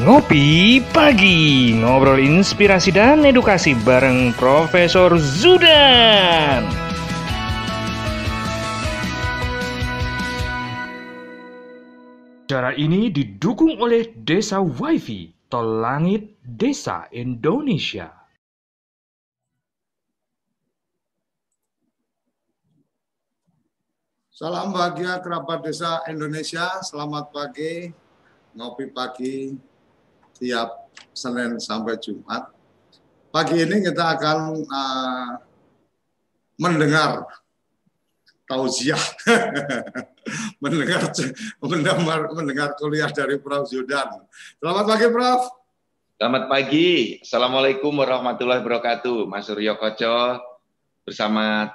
[0.00, 6.64] Ngopi Pagi Ngobrol inspirasi dan edukasi bareng Profesor Zudan.
[12.48, 18.08] Cara ini didukung oleh Desa Wifi Tol Langit Desa Indonesia.
[24.32, 26.80] Salam bahagia kerabat desa Indonesia.
[26.80, 27.92] Selamat pagi,
[28.56, 29.68] ngopi pagi
[30.40, 32.48] tiap Senin sampai Jumat.
[33.30, 35.30] Pagi ini kita akan uh,
[36.58, 37.28] mendengar
[38.48, 38.98] tausiah,
[40.64, 41.14] mendengar,
[41.62, 43.70] mendengar mendengar kuliah dari Prof.
[43.70, 44.26] Zudan.
[44.58, 45.42] Selamat pagi, Prof.
[46.18, 47.20] Selamat pagi.
[47.22, 49.30] Assalamualaikum warahmatullahi wabarakatuh.
[49.30, 50.42] Mas Suryo Koco
[51.06, 51.70] bersama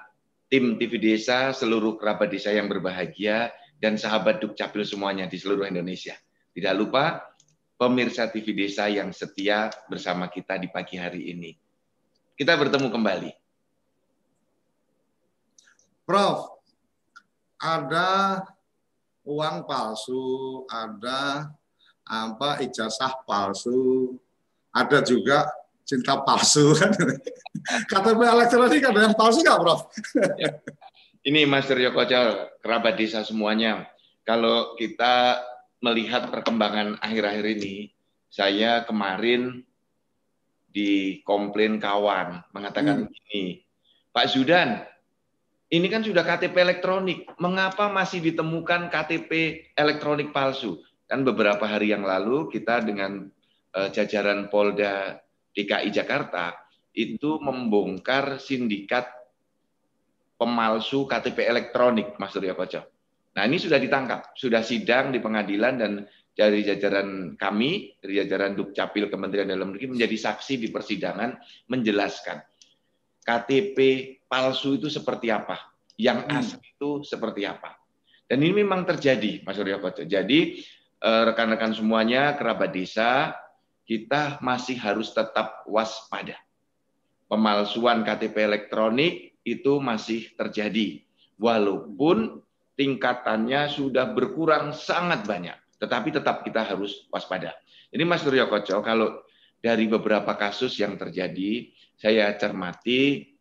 [0.51, 6.19] tim TV Desa, seluruh kerabat desa yang berbahagia, dan sahabat Dukcapil semuanya di seluruh Indonesia.
[6.51, 7.34] Tidak lupa
[7.75, 11.51] pemirsa TV Desa yang setia bersama kita di pagi hari ini.
[12.35, 13.31] Kita bertemu kembali.
[16.05, 16.61] Prof,
[17.59, 18.43] ada
[19.25, 21.49] uang palsu, ada
[22.05, 24.13] apa ijazah palsu,
[24.69, 25.49] ada juga
[25.81, 26.93] cinta palsu kan.
[27.89, 29.89] KTP elektronik ada yang palsu nggak, Prof?
[31.25, 33.89] Ini Mas Rio Kocal, kerabat desa semuanya.
[34.21, 35.41] Kalau kita
[35.85, 37.93] melihat perkembangan akhir-akhir ini,
[38.33, 39.61] saya kemarin
[40.65, 43.13] di komplain kawan mengatakan hmm.
[43.13, 43.61] ini,
[44.09, 44.81] Pak Zudan,
[45.69, 50.81] ini kan sudah KTP elektronik, mengapa masih ditemukan KTP elektronik palsu?
[51.05, 53.29] Kan beberapa hari yang lalu kita dengan
[53.77, 55.21] uh, jajaran Polda
[55.53, 56.57] DKI Jakarta
[56.97, 59.05] itu membongkar sindikat
[60.35, 62.94] pemalsu KTP elektronik, Mas Surya Koco.
[63.35, 65.91] Nah ini sudah ditangkap, sudah sidang di pengadilan dan
[66.35, 71.35] dari jajaran kami, dari jajaran Dukcapil Kementerian Dalam Negeri menjadi saksi di persidangan
[71.71, 72.43] menjelaskan
[73.25, 73.77] KTP
[74.29, 75.57] palsu itu seperti apa,
[75.97, 76.37] yang hmm.
[76.37, 77.73] asli itu seperti apa.
[78.29, 80.05] Dan ini memang terjadi, Mas Surya Koco.
[80.05, 80.61] Jadi
[81.01, 83.33] eh, rekan-rekan semuanya, kerabat desa,
[83.89, 86.37] kita masih harus tetap waspada.
[87.25, 91.01] Pemalsuan KTP elektronik itu masih terjadi,
[91.41, 92.44] walaupun
[92.75, 97.55] tingkatannya sudah berkurang sangat banyak, tetapi tetap kita harus waspada.
[97.91, 99.23] Ini Mas Suryo Koco, kalau
[99.59, 103.31] dari beberapa kasus yang terjadi, saya cermati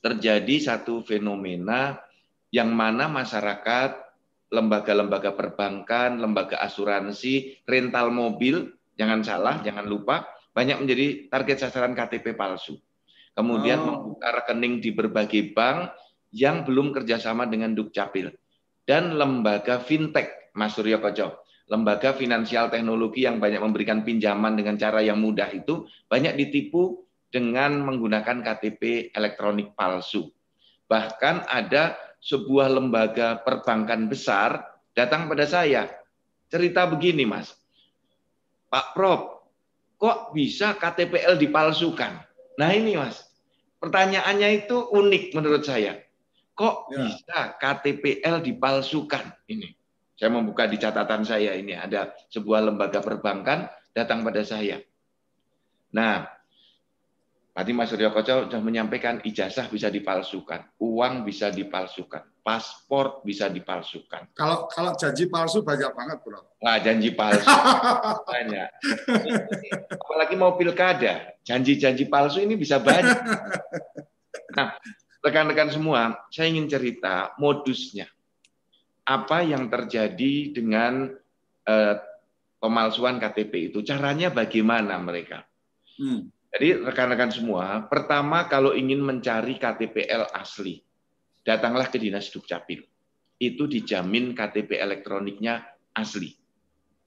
[0.00, 1.98] terjadi satu fenomena
[2.52, 3.96] yang mana masyarakat,
[4.52, 12.36] lembaga-lembaga perbankan, lembaga asuransi, rental mobil Jangan salah, jangan lupa, banyak menjadi target sasaran KTP
[12.36, 12.76] palsu.
[13.32, 13.86] Kemudian oh.
[13.88, 15.88] membuka rekening di berbagai bank
[16.30, 18.30] yang belum kerjasama dengan Dukcapil.
[18.86, 21.46] Dan lembaga fintech, Mas Suryo Koco.
[21.70, 27.86] Lembaga finansial teknologi yang banyak memberikan pinjaman dengan cara yang mudah itu banyak ditipu dengan
[27.86, 30.34] menggunakan KTP elektronik palsu.
[30.90, 34.66] Bahkan ada sebuah lembaga perbankan besar
[34.98, 35.86] datang pada saya.
[36.50, 37.54] Cerita begini, Mas.
[38.66, 39.46] Pak Prof,
[39.98, 42.22] kok bisa KTPL dipalsukan?
[42.54, 43.26] Nah ini mas,
[43.82, 45.98] pertanyaannya itu unik menurut saya.
[46.60, 47.08] Kok ya.
[47.08, 49.48] bisa KTPL dipalsukan?
[49.48, 49.68] Ini,
[50.12, 53.64] saya membuka di catatan saya ini ada sebuah lembaga perbankan
[53.96, 54.76] datang pada saya.
[55.96, 56.28] Nah,
[57.50, 64.30] Tadi Mas Surya Koco sudah menyampaikan ijazah bisa dipalsukan, uang bisa dipalsukan, paspor bisa dipalsukan.
[64.38, 66.40] Kalau kalau janji palsu banyak banget, Bro.
[66.62, 67.50] Nah, janji palsu
[68.30, 68.68] banyak.
[69.92, 73.18] Apalagi mau pilkada, janji-janji palsu ini bisa banyak.
[74.54, 74.78] Nah,
[75.20, 78.08] rekan-rekan semua, saya ingin cerita modusnya.
[79.04, 81.12] Apa yang terjadi dengan
[81.64, 81.96] eh,
[82.60, 83.80] pemalsuan KTP itu?
[83.84, 85.44] Caranya bagaimana mereka?
[86.00, 90.82] Hmm jadi rekan-rekan semua, pertama kalau ingin mencari KTPL asli,
[91.46, 92.82] datanglah ke Dinas Dukcapil.
[93.38, 95.62] Itu dijamin KTP elektroniknya
[95.94, 96.34] asli.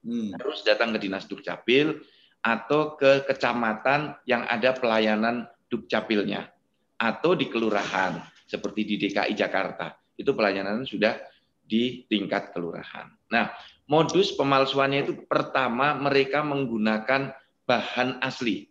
[0.00, 0.32] Hmm.
[0.40, 2.00] Harus datang ke Dinas Dukcapil
[2.40, 6.48] atau ke kecamatan yang ada pelayanan Dukcapilnya
[6.98, 9.94] atau di kelurahan seperti di DKI Jakarta.
[10.14, 11.18] Itu pelayanan sudah
[11.64, 13.10] di tingkat kelurahan.
[13.32, 13.50] Nah,
[13.88, 18.68] modus pemalsuannya itu pertama mereka menggunakan bahan asli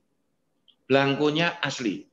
[0.84, 2.04] Belangkonya asli.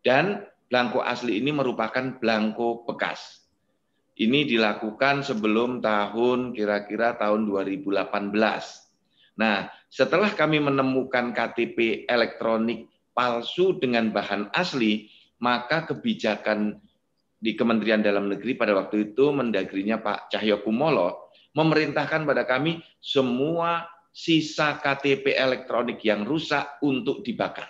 [0.00, 3.42] Dan belangko asli ini merupakan belangko bekas.
[4.16, 8.32] Ini dilakukan sebelum tahun kira-kira tahun 2018.
[9.36, 16.80] Nah, setelah kami menemukan KTP elektronik palsu dengan bahan asli, maka kebijakan
[17.36, 23.88] di Kementerian Dalam Negeri pada waktu itu mendagrinya Pak Cahyo Kumolo memerintahkan pada kami semua
[24.12, 27.68] sisa KTP elektronik yang rusak untuk dibakar.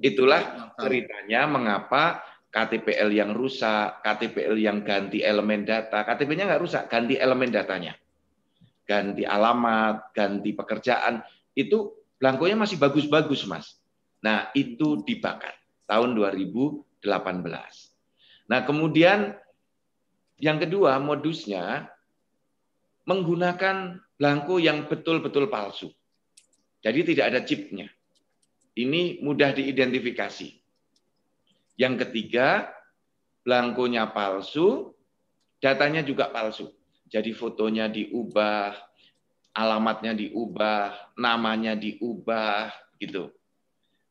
[0.00, 7.16] Itulah ceritanya mengapa KTPL yang rusak, KTPL yang ganti elemen data, KTP-nya nggak rusak, ganti
[7.16, 7.96] elemen datanya.
[8.88, 11.20] Ganti alamat, ganti pekerjaan,
[11.52, 13.76] itu belangkonya masih bagus-bagus, Mas.
[14.24, 15.52] Nah, itu dibakar
[15.86, 17.02] tahun 2018.
[18.46, 19.34] Nah, kemudian
[20.38, 21.88] yang kedua modusnya
[23.06, 25.88] menggunakan belangko yang betul-betul palsu.
[26.82, 27.88] Jadi tidak ada chipnya.
[28.76, 30.52] Ini mudah diidentifikasi.
[31.80, 32.70] Yang ketiga,
[33.46, 34.92] belangkonya palsu,
[35.62, 36.70] datanya juga palsu.
[37.06, 38.74] Jadi fotonya diubah,
[39.56, 43.32] alamatnya diubah, namanya diubah, gitu.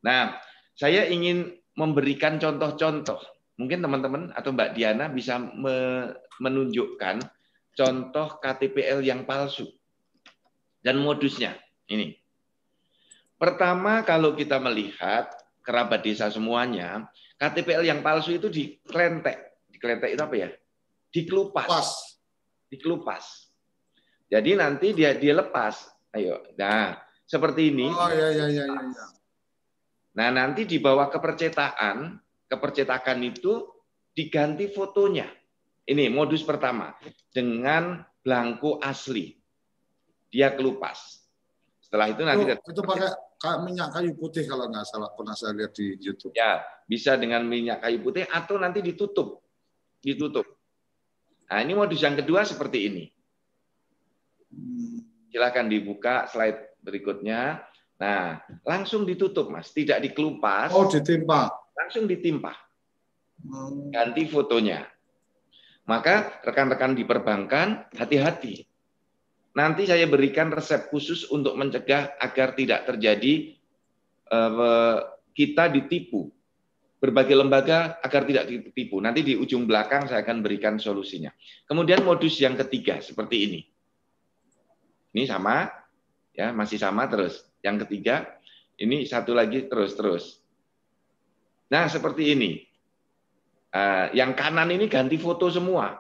[0.02, 0.40] Nah,
[0.74, 3.20] saya ingin memberikan contoh-contoh.
[3.56, 5.40] Mungkin teman-teman atau Mbak Diana bisa
[6.40, 7.24] menunjukkan
[7.76, 9.68] contoh KTPL yang palsu
[10.84, 11.56] dan modusnya.
[11.88, 12.18] Ini.
[13.36, 15.28] Pertama, kalau kita melihat
[15.62, 19.68] kerabat desa semuanya, KTPL yang palsu itu diklentek.
[19.68, 20.50] Diklentek itu apa ya?
[21.12, 21.68] Dikelupas.
[21.68, 21.90] Pas.
[22.72, 23.52] Dikelupas.
[24.32, 25.88] Jadi nanti dia dia lepas.
[26.16, 26.44] Ayo.
[26.56, 26.96] Nah,
[27.28, 27.88] seperti ini.
[27.92, 29.06] Oh iya iya iya iya.
[30.16, 32.16] Nah, nanti di bawah kepercetakan,
[32.48, 33.68] kepercetakan itu
[34.16, 35.28] diganti fotonya.
[35.86, 36.96] Ini modus pertama
[37.30, 39.36] dengan belangko asli.
[40.32, 41.22] Dia kelupas.
[41.84, 43.12] Setelah itu nanti itu, itu pakai
[43.62, 46.34] minyak kayu putih kalau nggak salah pernah saya lihat di YouTube.
[46.34, 49.46] Ya, bisa dengan minyak kayu putih atau nanti ditutup.
[50.02, 50.48] Ditutup.
[51.46, 53.06] Nah, ini modus yang kedua seperti ini.
[54.50, 55.06] Hmm.
[55.30, 57.62] Silakan dibuka slide berikutnya.
[57.96, 59.72] Nah, langsung ditutup, Mas.
[59.72, 60.76] Tidak dikelupas.
[60.76, 61.48] Oh, ditimpa.
[61.76, 62.52] Langsung ditimpa.
[63.40, 63.92] Hmm.
[63.92, 64.84] Ganti fotonya.
[65.86, 68.66] Maka rekan-rekan di perbankan hati-hati.
[69.56, 73.56] Nanti saya berikan resep khusus untuk mencegah agar tidak terjadi
[74.34, 75.00] uh,
[75.32, 76.34] kita ditipu.
[77.00, 78.98] Berbagai lembaga agar tidak ditipu.
[78.98, 81.30] Nanti di ujung belakang saya akan berikan solusinya.
[81.70, 83.62] Kemudian modus yang ketiga seperti ini.
[85.16, 85.70] Ini sama,
[86.36, 87.46] ya masih sama terus.
[87.66, 88.38] Yang ketiga,
[88.78, 90.38] ini satu lagi terus-terus.
[91.74, 92.62] Nah, seperti ini.
[93.74, 95.98] Uh, yang kanan ini ganti foto semua.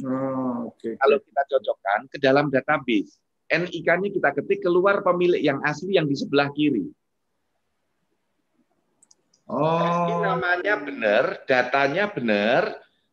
[0.00, 0.96] Oh, okay.
[0.96, 3.18] Kalau kita cocokkan ke dalam database,
[3.50, 6.88] NIK-nya kita ketik keluar pemilik yang asli yang di sebelah kiri.
[9.46, 10.08] Oh.
[10.08, 12.62] Ini namanya benar, datanya benar.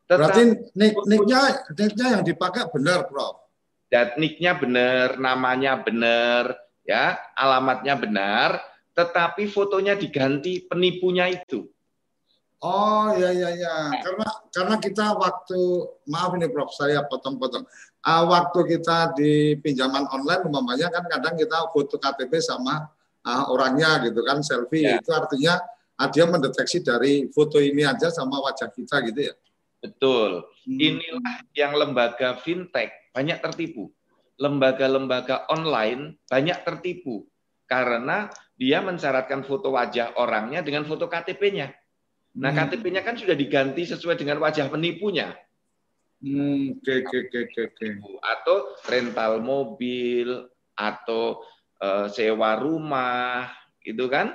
[0.08, 1.42] Berarti nick-nya
[1.74, 3.44] nick yang dipakai benar, Prof.
[3.92, 8.60] Dat nick-nya benar, namanya benar, ya alamatnya benar,
[8.94, 11.68] tetapi fotonya diganti penipunya itu.
[12.64, 15.60] Oh ya ya ya, karena karena kita waktu
[16.08, 17.68] maaf ini Prof, saya potong-potong.
[18.08, 22.88] Uh, waktu kita di pinjaman online, umpamanya kan kadang kita foto KTP sama
[23.28, 24.96] uh, orangnya gitu kan selfie, ya.
[24.96, 25.60] itu artinya
[26.00, 29.36] uh, dia mendeteksi dari foto ini aja sama wajah kita gitu ya.
[29.84, 30.48] Betul.
[30.64, 30.80] Hmm.
[30.80, 33.92] Inilah yang lembaga fintech banyak tertipu
[34.38, 37.26] lembaga-lembaga online banyak tertipu
[37.70, 41.74] karena dia mensyaratkan foto wajah orangnya dengan foto KTP-nya.
[42.38, 42.60] Nah, hmm.
[42.66, 45.34] KTP-nya kan sudah diganti sesuai dengan wajah penipunya.
[46.24, 47.88] Hmm, oke, oke, oke, oke.
[48.24, 48.56] Atau
[48.88, 51.44] rental mobil, atau
[51.84, 53.52] uh, sewa rumah,
[53.84, 54.34] gitu kan?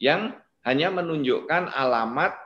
[0.00, 2.36] Yang hanya menunjukkan alamat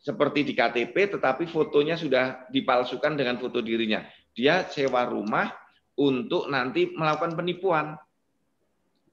[0.00, 4.04] seperti di KTP, tetapi fotonya sudah dipalsukan dengan foto dirinya.
[4.32, 5.52] Dia sewa rumah,
[6.00, 8.00] untuk nanti melakukan penipuan.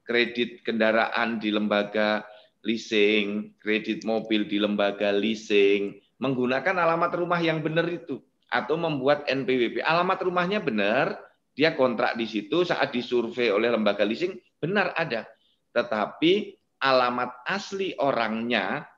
[0.08, 2.24] Kredit kendaraan di lembaga
[2.64, 8.16] leasing, kredit mobil di lembaga leasing, menggunakan alamat rumah yang benar itu
[8.48, 9.84] atau membuat NPWP.
[9.84, 11.20] Alamat rumahnya benar,
[11.52, 15.28] dia kontrak di situ saat disurvei oleh lembaga leasing benar ada.
[15.76, 18.88] Tetapi alamat asli orangnya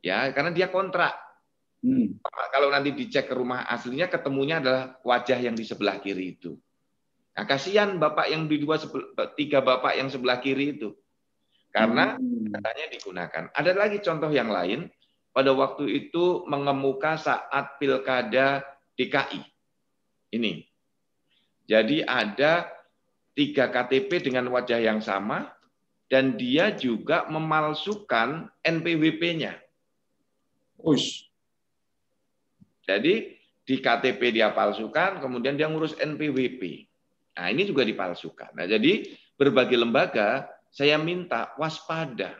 [0.00, 1.12] ya karena dia kontrak.
[1.78, 2.18] Hmm.
[2.50, 6.58] Kalau nanti dicek ke rumah aslinya ketemunya adalah wajah yang di sebelah kiri itu.
[7.38, 8.82] Nah, kasihan bapak yang di dua
[9.38, 10.90] tiga bapak yang sebelah kiri itu.
[11.70, 12.50] Karena hmm.
[12.50, 13.44] katanya digunakan.
[13.54, 14.90] Ada lagi contoh yang lain.
[15.30, 18.66] Pada waktu itu mengemuka saat pilkada
[18.98, 19.38] DKI.
[20.34, 20.66] Ini.
[21.70, 22.66] Jadi ada
[23.38, 25.46] tiga KTP dengan wajah yang sama
[26.10, 29.54] dan dia juga memalsukan NPWP-nya.
[30.82, 31.30] Ush.
[32.82, 36.87] Jadi di KTP dia palsukan, kemudian dia ngurus NPWP.
[37.38, 38.58] Nah, ini juga dipalsukan.
[38.58, 39.06] Nah, jadi
[39.38, 42.34] berbagai lembaga saya minta waspada.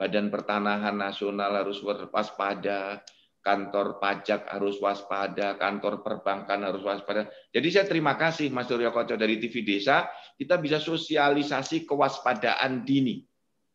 [0.00, 3.02] Badan Pertanahan Nasional harus waspada,
[3.44, 7.28] kantor pajak harus waspada, kantor perbankan harus waspada.
[7.52, 10.06] Jadi saya terima kasih Mas Suryo Koco dari TV Desa,
[10.38, 13.20] kita bisa sosialisasi kewaspadaan dini.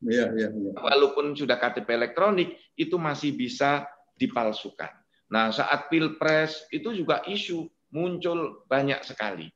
[0.03, 0.71] Iya, iya, iya.
[0.79, 4.91] Walaupun sudah KTP elektronik, itu masih bisa dipalsukan.
[5.31, 9.47] Nah, saat pilpres itu juga isu muncul banyak sekali.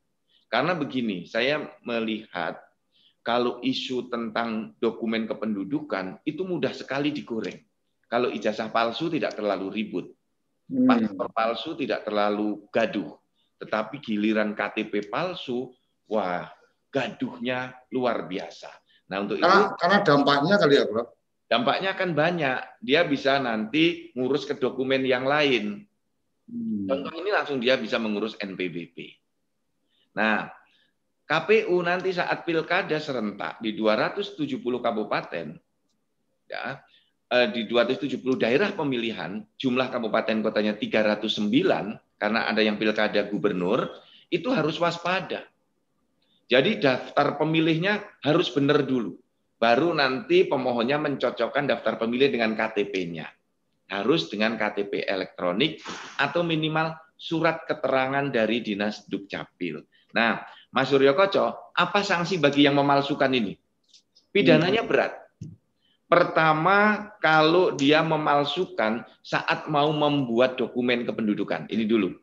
[0.48, 2.56] Karena begini, saya melihat
[3.20, 7.60] kalau isu tentang dokumen kependudukan itu mudah sekali digoreng.
[8.08, 10.06] Kalau ijazah palsu tidak terlalu ribut.
[10.72, 10.88] Hmm.
[10.88, 13.12] Paspor palsu tidak terlalu gaduh.
[13.60, 15.68] Tetapi giliran KTP palsu,
[16.08, 16.48] wah,
[16.88, 18.72] gaduhnya luar biasa.
[19.12, 21.04] Nah, untuk Karena, itu karena dampaknya kali ya, Bro.
[21.48, 22.58] dampaknya akan banyak.
[22.80, 25.84] Dia bisa nanti ngurus ke dokumen yang lain.
[26.48, 26.88] Hmm.
[26.88, 29.27] Contoh ini langsung dia bisa mengurus NPWP.
[30.18, 30.50] Nah,
[31.22, 35.54] KPU nanti saat pilkada serentak di 270 kabupaten,
[36.50, 36.82] ya,
[37.30, 43.86] eh, di 270 daerah pemilihan, jumlah kabupaten kotanya 309, karena ada yang pilkada gubernur,
[44.26, 45.46] itu harus waspada.
[46.48, 49.20] Jadi daftar pemilihnya harus benar dulu.
[49.60, 53.28] Baru nanti pemohonnya mencocokkan daftar pemilih dengan KTP-nya.
[53.88, 55.80] Harus dengan KTP elektronik
[56.16, 59.84] atau minimal surat keterangan dari Dinas Dukcapil.
[60.12, 63.56] Nah, Mas Suryo Koco, apa sanksi bagi yang memalsukan ini?
[64.32, 65.12] Pidananya berat.
[66.08, 71.68] Pertama, kalau dia memalsukan saat mau membuat dokumen kependudukan.
[71.68, 72.16] Ini dulu.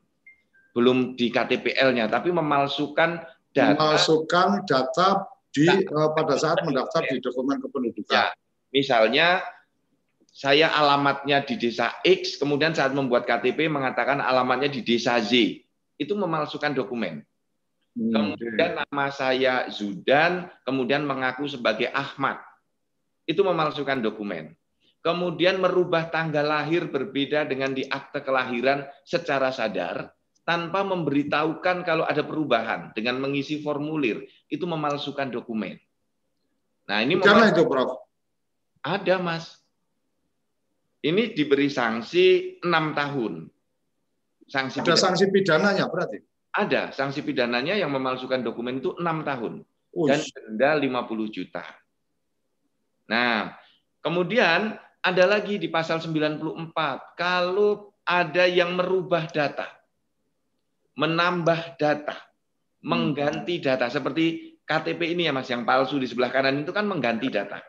[0.74, 3.22] Belum di KTPL-nya, tapi memalsukan
[3.54, 3.78] data.
[3.78, 8.12] Memasukkan data di eh, pada saat mendaftar di dokumen kependudukan.
[8.12, 8.34] Ya,
[8.74, 9.46] misalnya
[10.36, 15.32] saya alamatnya di desa X, kemudian saat membuat KTP mengatakan alamatnya di desa Z.
[15.96, 17.24] Itu memalsukan dokumen.
[17.96, 22.44] Hmm, Kemudian nama saya Zudan, kemudian mengaku sebagai Ahmad.
[23.24, 24.52] Itu memalsukan dokumen.
[25.00, 30.12] Kemudian merubah tanggal lahir berbeda dengan di akte kelahiran secara sadar,
[30.44, 35.78] tanpa memberitahukan kalau ada perubahan dengan mengisi formulir, itu memalsukan dokumen.
[36.90, 38.02] Nah, ini memal- itu, Prof.
[38.84, 39.62] ada, Mas.
[41.06, 43.46] Ini diberi sanksi enam tahun.
[44.50, 45.02] Sanksi Ada pidana.
[45.06, 46.18] sanksi pidananya berarti.
[46.56, 50.08] Ada sanksi pidananya yang memalsukan dokumen itu enam tahun Ush.
[50.08, 50.20] dan
[50.56, 51.64] denda 50 juta.
[53.12, 53.54] Nah,
[54.00, 59.68] kemudian ada lagi di pasal 94, kalau ada yang merubah data,
[60.98, 62.16] menambah data,
[62.82, 67.30] mengganti data seperti KTP ini ya Mas yang palsu di sebelah kanan itu kan mengganti
[67.30, 67.62] data.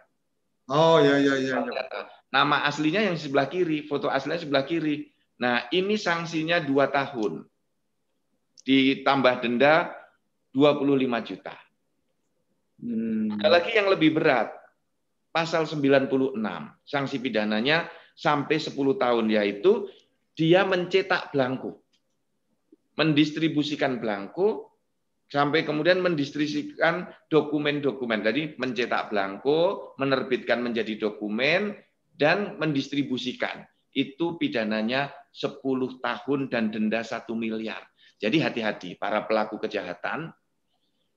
[0.73, 1.61] Oh ya ya ya.
[1.61, 1.85] ya.
[2.33, 5.13] Nama aslinya yang sebelah kiri, foto aslinya sebelah kiri.
[5.37, 7.45] Nah, ini sanksinya dua tahun.
[8.67, 9.95] Ditambah denda
[10.51, 11.55] 25 juta.
[12.83, 13.39] Hmm.
[13.39, 14.51] Ada lagi yang lebih berat.
[15.31, 16.35] Pasal 96.
[16.83, 19.87] Sanksi pidananya sampai 10 tahun yaitu
[20.35, 21.79] dia mencetak belangko.
[22.97, 24.77] Mendistribusikan belangko
[25.29, 28.25] sampai kemudian mendistribusikan dokumen-dokumen.
[28.25, 31.77] Jadi mencetak belangko, menerbitkan menjadi dokumen
[32.17, 33.69] dan mendistribusikan.
[33.93, 35.61] Itu pidananya 10
[36.01, 37.85] tahun dan denda 1 miliar.
[38.17, 40.33] Jadi hati-hati para pelaku kejahatan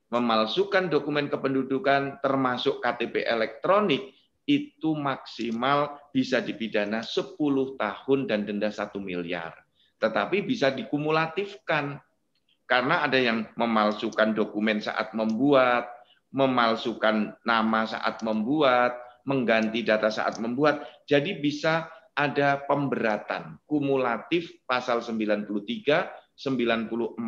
[0.10, 4.18] memalsukan dokumen kependudukan termasuk KTP elektronik
[4.50, 7.38] itu maksimal bisa dipidana 10
[7.78, 9.54] tahun dan denda 1 miliar.
[10.02, 12.02] Tetapi bisa dikumulatifkan
[12.66, 15.86] karena ada yang memalsukan dokumen saat membuat,
[16.34, 18.98] memalsukan nama saat membuat,
[19.30, 20.82] mengganti data saat membuat.
[21.06, 21.86] Jadi bisa
[22.18, 25.46] ada pemberatan kumulatif pasal 93,
[26.40, 27.20] 94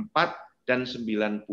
[0.63, 1.43] dan 96.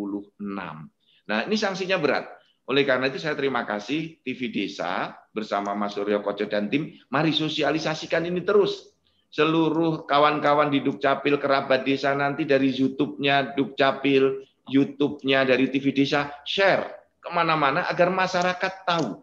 [1.26, 2.30] Nah, ini sanksinya berat.
[2.68, 7.34] Oleh karena itu saya terima kasih TV Desa bersama Mas Suryo Koco dan tim, mari
[7.34, 8.94] sosialisasikan ini terus.
[9.28, 17.12] Seluruh kawan-kawan di Dukcapil kerabat desa nanti dari YouTube-nya Dukcapil, YouTube-nya dari TV Desa, share
[17.20, 19.20] ke mana-mana agar masyarakat tahu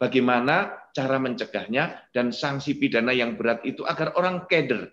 [0.00, 4.88] bagaimana cara mencegahnya dan sanksi pidana yang berat itu agar orang keder,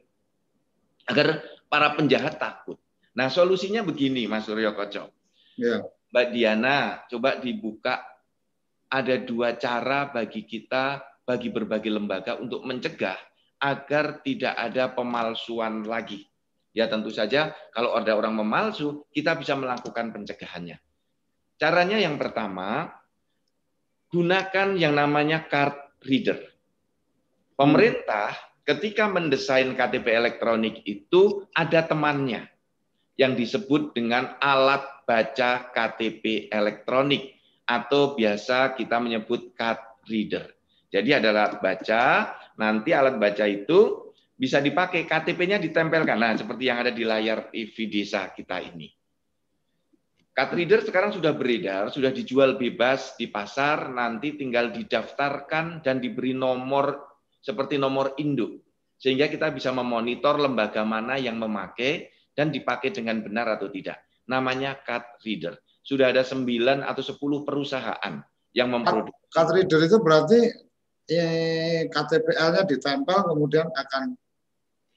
[1.07, 2.79] agar para penjahat takut.
[3.15, 5.11] Nah solusinya begini Mas Suryo Koco.
[5.59, 5.83] Ya.
[6.11, 7.99] Mbak Diana, coba dibuka
[8.87, 13.19] ada dua cara bagi kita, bagi berbagai lembaga untuk mencegah
[13.59, 16.23] agar tidak ada pemalsuan lagi.
[16.71, 20.77] Ya tentu saja kalau ada orang memalsu, kita bisa melakukan pencegahannya.
[21.57, 22.85] Caranya yang pertama,
[24.13, 25.73] gunakan yang namanya card
[26.05, 26.37] reader.
[27.57, 32.51] Pemerintah ketika mendesain KTP elektronik itu ada temannya
[33.15, 40.51] yang disebut dengan alat baca KTP elektronik atau biasa kita menyebut card reader.
[40.91, 46.19] Jadi ada alat baca, nanti alat baca itu bisa dipakai KTP-nya ditempelkan.
[46.19, 48.91] Nah, seperti yang ada di layar TV desa kita ini.
[50.37, 56.37] Card reader sekarang sudah beredar, sudah dijual bebas di pasar, nanti tinggal didaftarkan dan diberi
[56.37, 57.06] nomor
[57.41, 58.63] seperti nomor induk.
[58.97, 64.01] Sehingga kita bisa memonitor lembaga mana yang memakai dan dipakai dengan benar atau tidak.
[64.25, 65.57] Namanya card reader.
[65.85, 68.13] Sudah ada 9 atau 10 perusahaan
[68.51, 69.21] yang memproduksi.
[69.29, 70.39] Card reader itu berarti
[71.07, 74.17] eh, KTPL-nya ditempel kemudian akan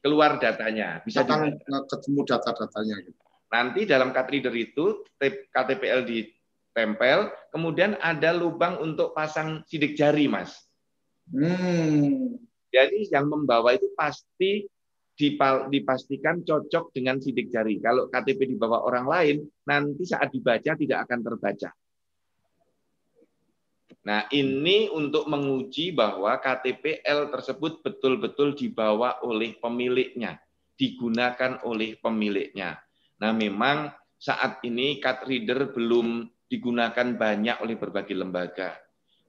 [0.00, 3.20] keluar datanya, bisa akan ketemu data-datanya gitu.
[3.52, 5.04] Nanti dalam card reader itu
[5.52, 10.69] KTPL ditempel, kemudian ada lubang untuk pasang sidik jari, Mas.
[11.30, 12.38] Hmm.
[12.70, 14.66] Jadi yang membawa itu pasti
[15.68, 17.76] dipastikan cocok dengan sidik jari.
[17.76, 19.36] Kalau KTP dibawa orang lain,
[19.68, 21.70] nanti saat dibaca tidak akan terbaca.
[24.00, 30.40] Nah, ini untuk menguji bahwa KTPL tersebut betul-betul dibawa oleh pemiliknya,
[30.80, 32.80] digunakan oleh pemiliknya.
[33.20, 38.80] Nah, memang saat ini card reader belum digunakan banyak oleh berbagai lembaga.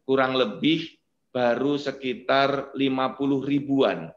[0.08, 1.01] Kurang lebih
[1.32, 4.12] baru sekitar 50 ribuan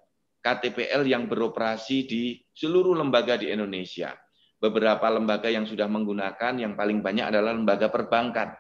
[0.45, 4.13] KTPL yang beroperasi di seluruh lembaga di Indonesia.
[4.61, 8.53] Beberapa lembaga yang sudah menggunakan yang paling banyak adalah lembaga perbankan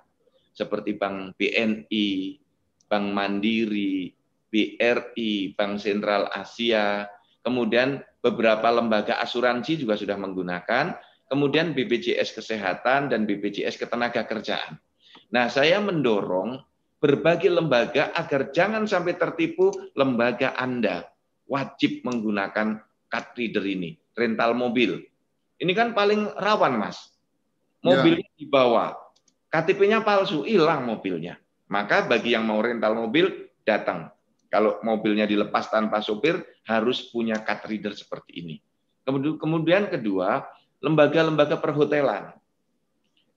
[0.54, 2.38] seperti Bank BNI,
[2.86, 4.14] Bank Mandiri,
[4.48, 7.10] BRI, Bank Sentral Asia,
[7.42, 10.94] kemudian beberapa lembaga asuransi juga sudah menggunakan,
[11.26, 14.78] kemudian BPJS Kesehatan dan BPJS Ketenagakerjaan.
[15.34, 16.62] Nah, saya mendorong
[17.04, 21.04] berbagai lembaga agar jangan sampai tertipu lembaga Anda
[21.44, 22.80] wajib menggunakan
[23.12, 25.04] card reader ini, rental mobil.
[25.60, 27.12] Ini kan paling rawan, Mas.
[27.84, 28.36] Mobilnya ya.
[28.40, 28.96] dibawa,
[29.52, 31.36] KTP-nya palsu, hilang mobilnya.
[31.68, 34.08] Maka bagi yang mau rental mobil, datang.
[34.48, 38.56] Kalau mobilnya dilepas tanpa sopir, harus punya card reader seperti ini.
[39.36, 40.48] Kemudian kedua,
[40.80, 42.32] lembaga-lembaga perhotelan.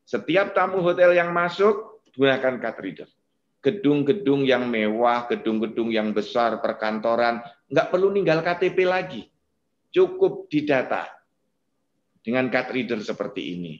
[0.07, 3.09] Setiap tamu hotel yang masuk, gunakan card reader.
[3.61, 9.25] Gedung-gedung yang mewah, gedung-gedung yang besar, perkantoran, nggak perlu ninggal KTP lagi.
[9.91, 11.09] Cukup didata
[12.21, 13.75] dengan card reader seperti ini.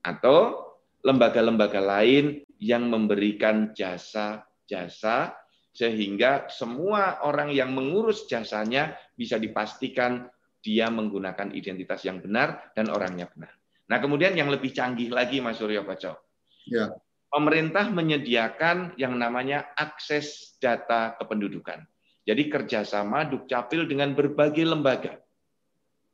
[0.00, 0.70] Atau
[1.04, 5.36] lembaga-lembaga lain yang memberikan jasa-jasa
[5.70, 10.28] sehingga semua orang yang mengurus jasanya bisa dipastikan
[10.60, 13.54] dia menggunakan identitas yang benar dan orangnya benar.
[13.88, 16.20] Nah, kemudian yang lebih canggih lagi Mas Suryo Koco.
[16.68, 16.92] Ya.
[17.30, 21.86] Pemerintah menyediakan yang namanya akses data kependudukan.
[22.26, 25.22] Jadi kerjasama Dukcapil dengan berbagai lembaga.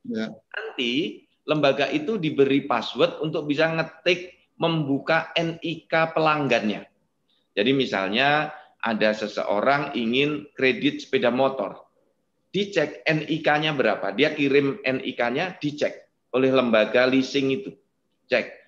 [0.05, 0.29] Ya.
[0.29, 6.85] Nanti lembaga itu diberi password untuk bisa ngetik membuka NIK pelanggannya.
[7.57, 11.89] Jadi misalnya ada seseorang ingin kredit sepeda motor.
[12.53, 14.13] Dicek NIK-nya berapa.
[14.13, 17.71] Dia kirim NIK-nya, dicek oleh lembaga leasing itu.
[18.29, 18.66] Cek.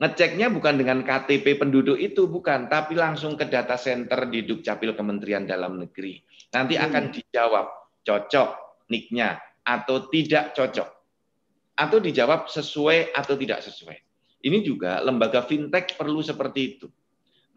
[0.00, 2.72] Ngeceknya bukan dengan KTP penduduk itu, bukan.
[2.72, 6.16] Tapi langsung ke data center di Dukcapil Kementerian Dalam Negeri.
[6.56, 6.84] Nanti hmm.
[6.88, 7.66] akan dijawab
[8.00, 8.50] cocok
[8.88, 10.88] niknya atau tidak cocok.
[11.76, 13.98] Atau dijawab sesuai atau tidak sesuai.
[14.40, 16.88] Ini juga lembaga fintech perlu seperti itu.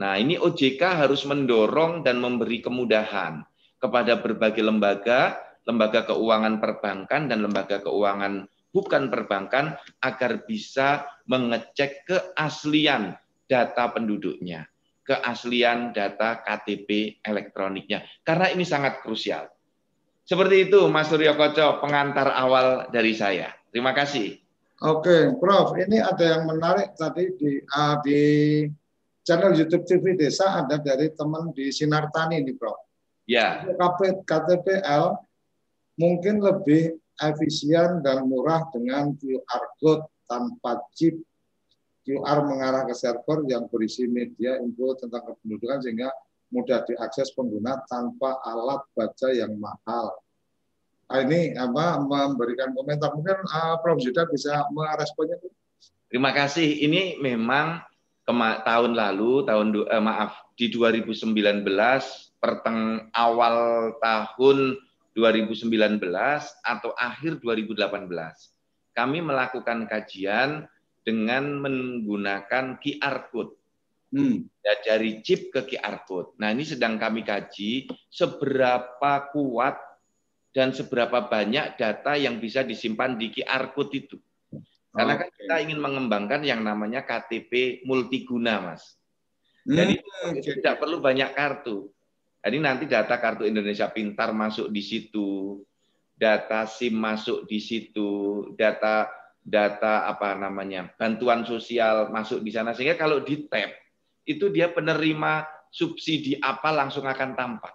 [0.03, 3.39] Nah, ini OJK harus mendorong dan memberi kemudahan
[3.79, 13.13] kepada berbagai lembaga, lembaga keuangan perbankan dan lembaga keuangan bukan perbankan agar bisa mengecek keaslian
[13.45, 14.65] data penduduknya,
[15.05, 18.01] keaslian data KTP elektroniknya.
[18.25, 19.45] Karena ini sangat krusial.
[20.23, 23.53] Seperti itu Mas Suryo Koco, pengantar awal dari saya.
[23.69, 24.39] Terima kasih.
[24.83, 25.75] Oke, Prof.
[25.79, 28.21] Ini ada yang menarik tadi di uh, di
[29.23, 32.79] channel YouTube TV Desa ada dari teman di Sinar Tani nih, Prof.
[33.27, 33.63] Ya.
[34.27, 35.15] KTPL
[35.99, 41.19] mungkin lebih efisien dan murah dengan QR code tanpa chip
[42.04, 46.12] QR mengarah ke server yang berisi media info tentang kependudukan sehingga
[46.52, 50.12] mudah diakses pengguna tanpa alat baca yang mahal.
[51.08, 53.15] Ah, ini apa memberikan komentar.
[53.15, 54.04] Mungkin uh, Prof.
[54.04, 55.39] Zuda bisa meresponnya.
[56.12, 56.84] Terima kasih.
[56.84, 57.82] Ini memang
[58.63, 61.65] tahun lalu, tahun eh, maaf di 2019
[62.39, 63.58] perteng awal
[63.99, 64.78] tahun
[65.13, 66.02] 2019
[66.65, 68.10] atau akhir 2018
[68.93, 70.69] kami melakukan kajian
[71.02, 73.54] dengan menggunakan QR code.
[74.13, 74.45] Hmm.
[74.62, 76.38] Ya, dari chip ke QR code.
[76.38, 79.73] Nah ini sedang kami kaji seberapa kuat
[80.54, 84.17] dan seberapa banyak data yang bisa disimpan di QR code itu.
[84.93, 88.93] Karena kan kita ingin mengembangkan yang namanya KTP multiguna, Mas.
[89.65, 91.89] Jadi hmm, tidak perlu banyak kartu.
[92.43, 95.60] Jadi nanti data kartu Indonesia Pintar masuk di situ.
[96.13, 99.10] data SIM masuk di situ, data
[99.43, 103.75] data apa namanya bantuan sosial masuk di sana sehingga kalau di tap
[104.23, 107.73] itu dia penerima subsidi apa langsung akan tampak.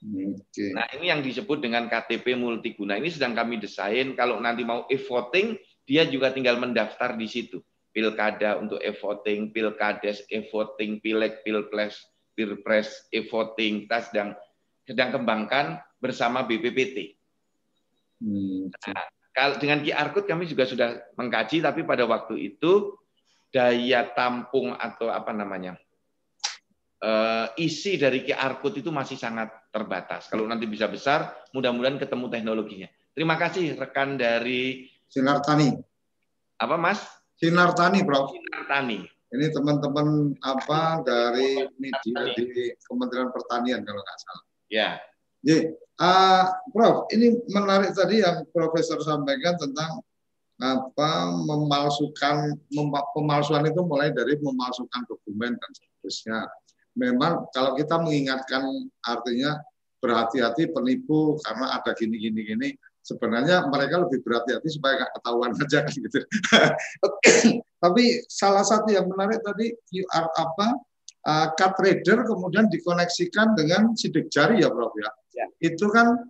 [0.00, 0.72] Oke.
[0.72, 2.96] Nah ini yang disebut dengan KTP multiguna.
[2.96, 4.16] Ini sedang kami desain.
[4.16, 7.60] Kalau nanti mau e-voting, dia juga tinggal mendaftar di situ.
[7.92, 12.09] Pilkada untuk e-voting, pilkades e-voting, pileg, pilpres,
[12.40, 13.84] pilpres e-voting.
[13.84, 14.28] Kita sedang
[14.88, 17.20] sedang kembangkan bersama BPPT.
[18.24, 18.72] Hmm.
[18.72, 19.04] Nah,
[19.36, 22.96] kalau dengan QR code kami juga sudah mengkaji, tapi pada waktu itu
[23.52, 25.76] daya tampung atau apa namanya
[27.04, 30.28] uh, isi dari QR code itu masih sangat terbatas.
[30.28, 32.88] Kalau nanti bisa besar, mudah-mudahan ketemu teknologinya.
[33.12, 35.74] Terima kasih rekan dari Sinar Tani.
[36.60, 37.00] apa Mas?
[37.40, 38.30] Sinar Tani, Prof.
[38.30, 39.00] Sinar Tani.
[39.30, 44.44] Ini teman-teman apa dari media di Kementerian Pertanian kalau nggak salah.
[44.70, 44.98] Ya,
[45.40, 45.70] Jadi,
[46.02, 50.02] uh, Prof, ini menarik tadi yang Profesor sampaikan tentang
[50.60, 56.38] apa memalsukan mem- pemalsuan itu mulai dari memalsukan dokumen dan seterusnya.
[56.98, 58.66] Memang kalau kita mengingatkan
[59.00, 59.56] artinya
[60.04, 62.68] berhati-hati penipu karena ada gini gini gini
[63.00, 66.18] sebenarnya mereka lebih berhati-hati supaya nggak ketahuan aja kan gitu.
[67.80, 70.66] Tapi salah satu yang menarik tadi QR apa
[71.26, 75.10] uh, card reader kemudian dikoneksikan dengan sidik jari ya Prof ya.
[75.36, 75.46] Ya.
[75.60, 76.28] Itu kan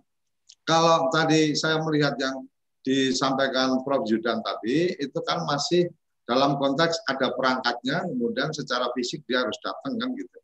[0.63, 2.47] kalau tadi saya melihat yang
[2.81, 5.91] disampaikan Prof Yudan tadi itu kan masih
[6.25, 10.37] dalam konteks ada perangkatnya kemudian secara fisik dia harus datang kan gitu.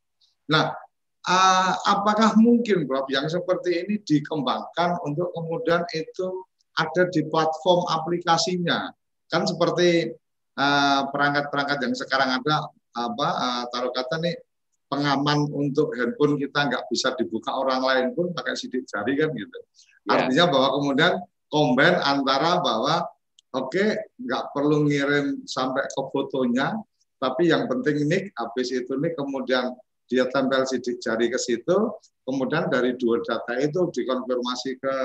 [0.51, 0.75] Nah,
[1.27, 6.47] uh, apakah mungkin Prof yang seperti ini dikembangkan untuk kemudian itu
[6.79, 8.89] ada di platform aplikasinya?
[9.27, 10.15] Kan seperti
[10.55, 14.35] uh, perangkat-perangkat yang sekarang ada apa uh, taruh kata nih
[14.87, 19.59] pengaman untuk handphone kita nggak bisa dibuka orang lain pun pakai sidik jari kan gitu.
[20.07, 20.23] Ya.
[20.23, 21.13] Artinya bahwa kemudian
[21.51, 23.03] combine antara bahwa
[23.51, 26.71] oke okay, nggak perlu ngirim sampai ke fotonya,
[27.19, 29.75] tapi yang penting nih habis itu nih kemudian
[30.07, 31.91] dia tempel sidik jari ke situ,
[32.23, 34.95] kemudian dari dua data itu dikonfirmasi ke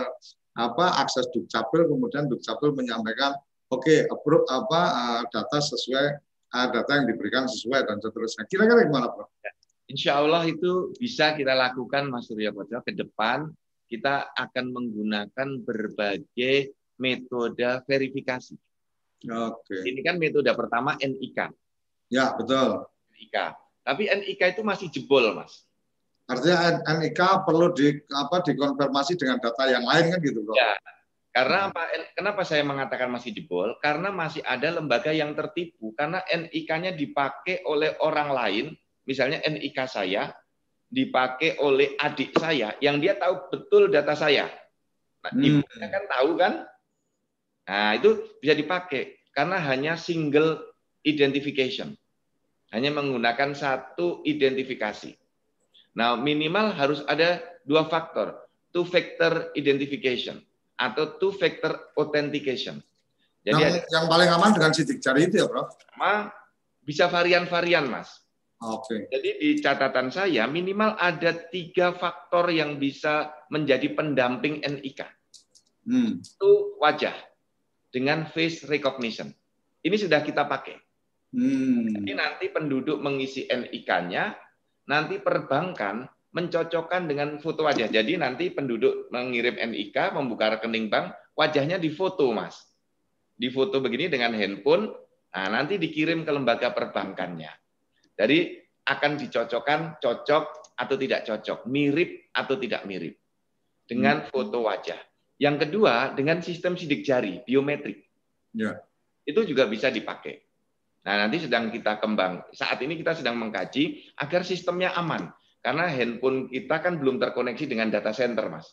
[0.58, 3.34] apa akses dukcapil, kemudian dukcapil menyampaikan
[3.72, 6.06] oke okay, approve apa uh, data sesuai
[6.54, 8.44] uh, data yang diberikan sesuai dan seterusnya.
[8.46, 9.32] Kira-kira gimana, Prof?
[9.90, 13.50] Insya Allah itu bisa kita lakukan Mas Surya Koco ke depan
[13.92, 18.56] kita akan menggunakan berbagai metode verifikasi.
[19.28, 19.84] Oke.
[19.84, 21.52] Ini kan metode pertama NIK.
[22.08, 22.88] Ya, betul.
[23.12, 23.36] NIK.
[23.82, 25.66] Tapi NIK itu masih jebol, Mas.
[26.30, 30.54] Artinya NIK perlu di apa dikonfirmasi dengan data yang lain kan gitu, Bro.
[30.54, 30.78] Ya.
[31.32, 31.88] Karena apa?
[32.12, 33.74] Kenapa saya mengatakan masih jebol?
[33.80, 38.66] Karena masih ada lembaga yang tertipu karena NIK-nya dipakai oleh orang lain,
[39.08, 40.30] misalnya NIK saya
[40.92, 44.44] dipakai oleh adik saya yang dia tahu betul data saya.
[45.24, 45.64] Nah, Hmm.
[45.64, 46.52] ibunya kan tahu kan?
[47.64, 50.60] Nah, itu bisa dipakai karena hanya single
[51.00, 51.96] identification.
[52.72, 55.12] Hanya menggunakan satu identifikasi.
[55.92, 60.40] Nah, minimal harus ada dua faktor, two factor identification
[60.80, 62.80] atau two factor authentication.
[63.44, 65.74] Jadi yang, ada yang paling aman dengan sidik jari itu ya, Prof.
[65.74, 66.32] sama
[66.82, 68.22] bisa varian-varian, Mas.
[68.62, 69.10] Oke.
[69.10, 75.02] Jadi di catatan saya minimal ada tiga faktor yang bisa menjadi pendamping NIK.
[75.82, 76.22] Hmm.
[76.22, 77.14] Itu wajah
[77.90, 79.34] dengan face recognition.
[79.82, 80.78] Ini sudah kita pakai.
[81.32, 81.88] Hmm.
[81.88, 84.36] Jadi nanti penduduk mengisi NIK-nya,
[84.88, 87.88] nanti perbankan mencocokkan dengan foto wajah.
[87.88, 92.56] Jadi nanti penduduk mengirim NIK, membuka rekening bank, wajahnya difoto, Mas.
[93.36, 94.92] Difoto begini dengan handphone,
[95.32, 97.52] nah nanti dikirim ke lembaga perbankannya.
[98.16, 100.44] Jadi akan dicocokkan cocok
[100.76, 103.16] atau tidak cocok, mirip atau tidak mirip
[103.88, 104.98] dengan foto wajah.
[105.40, 108.04] Yang kedua dengan sistem sidik jari biometrik.
[108.52, 108.84] Ya.
[109.24, 110.51] Itu juga bisa dipakai.
[111.02, 112.46] Nah, nanti sedang kita kembang.
[112.54, 115.34] Saat ini kita sedang mengkaji agar sistemnya aman.
[115.62, 118.70] Karena handphone kita kan belum terkoneksi dengan data center, Mas.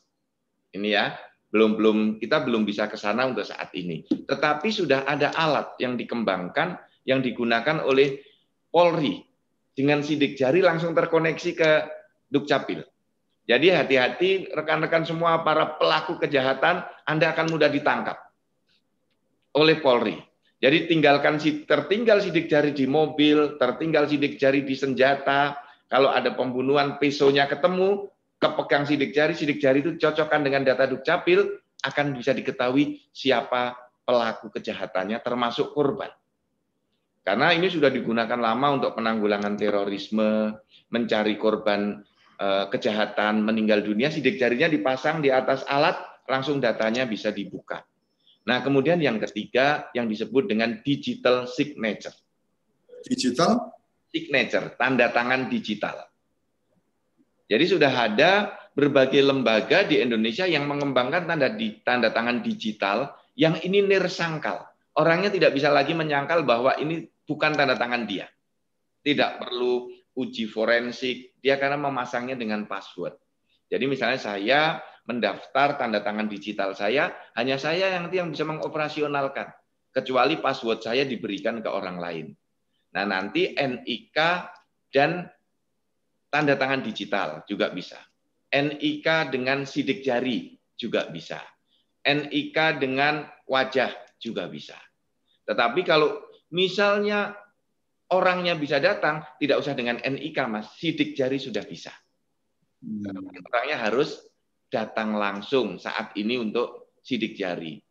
[0.73, 1.13] Ini ya,
[1.49, 4.05] belum belum kita belum bisa ke sana untuk saat ini.
[4.05, 6.77] Tetapi sudah ada alat yang dikembangkan
[7.09, 8.21] yang digunakan oleh
[8.69, 9.17] Polri
[9.73, 11.69] dengan sidik jari langsung terkoneksi ke
[12.29, 12.85] Dukcapil.
[13.49, 18.17] Jadi hati-hati rekan-rekan semua para pelaku kejahatan Anda akan mudah ditangkap
[19.57, 20.28] oleh Polri.
[20.59, 25.55] Jadi tinggalkan tertinggal sidik jari di mobil, tertinggal sidik jari di senjata.
[25.87, 31.63] Kalau ada pembunuhan, pesonya ketemu, kepegang sidik jari, sidik jari itu cocokkan dengan data Dukcapil,
[31.79, 36.11] akan bisa diketahui siapa pelaku kejahatannya, termasuk korban.
[37.23, 40.59] Karena ini sudah digunakan lama untuk penanggulangan terorisme,
[40.91, 42.03] mencari korban
[42.35, 47.85] eh, kejahatan, meninggal dunia, sidik jarinya dipasang di atas alat, langsung datanya bisa dibuka.
[48.49, 52.17] Nah, kemudian yang ketiga yang disebut dengan digital signature.
[53.05, 53.77] Digital
[54.09, 56.09] signature, tanda tangan digital.
[57.45, 63.61] Jadi sudah ada berbagai lembaga di Indonesia yang mengembangkan tanda di, tanda tangan digital yang
[63.61, 64.65] ini nirsangkal.
[64.97, 68.25] Orangnya tidak bisa lagi menyangkal bahwa ini bukan tanda tangan dia.
[69.05, 73.13] Tidak perlu uji forensik, dia karena memasangnya dengan password.
[73.69, 79.49] Jadi misalnya saya mendaftar tanda tangan digital saya, hanya saya yang yang bisa mengoperasionalkan.
[79.89, 82.27] Kecuali password saya diberikan ke orang lain.
[82.93, 84.17] Nah nanti NIK
[84.93, 85.25] dan
[86.29, 87.97] tanda tangan digital juga bisa.
[88.53, 91.41] NIK dengan sidik jari juga bisa.
[92.05, 93.89] NIK dengan wajah
[94.21, 94.77] juga bisa.
[95.49, 96.21] Tetapi kalau
[96.53, 97.33] misalnya
[98.13, 100.69] orangnya bisa datang, tidak usah dengan NIK, Mas.
[100.77, 101.93] Sidik jari sudah bisa.
[102.85, 103.25] Hmm.
[103.49, 104.28] Orangnya harus
[104.69, 107.81] datang langsung saat ini untuk sidik jari.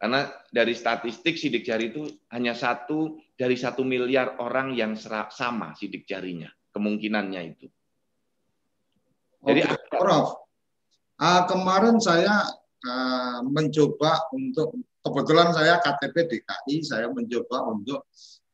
[0.00, 6.08] Karena dari statistik sidik jari itu hanya satu dari satu miliar orang yang sama sidik
[6.08, 6.48] jarinya.
[6.70, 7.66] Kemungkinannya itu.
[9.44, 10.28] Jadi, Oke, Prof.
[11.20, 12.48] Uh, kemarin saya
[12.86, 14.72] uh, mencoba untuk
[15.04, 18.08] kebetulan saya KTP DKI, saya mencoba untuk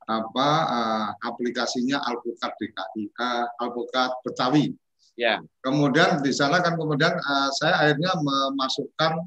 [0.07, 4.75] apa uh, aplikasinya Alpukat DKI, uh, Alpukat Betawi.
[5.16, 5.40] Ya.
[5.64, 9.24] Kemudian di sana kan kemudian uh, saya akhirnya memasukkan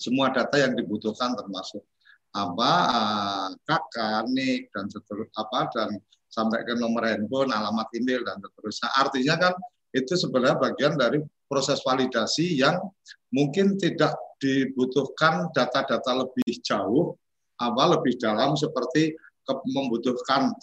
[0.00, 1.84] semua data yang dibutuhkan termasuk
[2.32, 5.88] apa uh, kakak, nik dan seterusnya apa dan
[6.32, 8.88] sampai ke nomor handphone, alamat email dan seterusnya.
[8.96, 9.52] Artinya kan
[9.92, 12.80] itu sebenarnya bagian dari proses validasi yang
[13.28, 17.12] mungkin tidak dibutuhkan data-data lebih jauh,
[17.60, 19.12] apa lebih dalam seperti
[19.44, 20.56] membutuhkan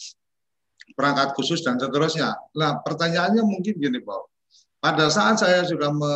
[0.98, 2.34] perangkat khusus dan seterusnya.
[2.58, 4.29] Nah, pertanyaannya mungkin gini, Pak
[4.80, 6.14] pada saat saya sudah me,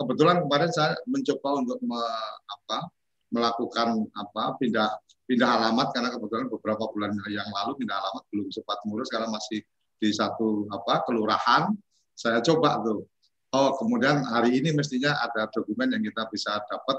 [0.00, 2.00] kebetulan kemarin saya mencoba untuk me,
[2.48, 2.88] apa,
[3.32, 4.88] melakukan apa pindah
[5.26, 9.60] pindah alamat karena kebetulan beberapa bulan yang lalu pindah alamat belum sempat ngurus karena masih
[9.98, 11.72] di satu apa kelurahan.
[12.16, 13.04] Saya coba tuh.
[13.52, 16.96] Oh kemudian hari ini mestinya ada dokumen yang kita bisa dapat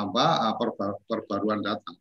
[0.00, 0.56] apa
[1.08, 1.92] perbaruan data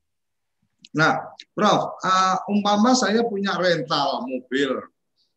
[0.89, 1.21] nah
[1.53, 4.81] Prof uh, umpama saya punya rental mobil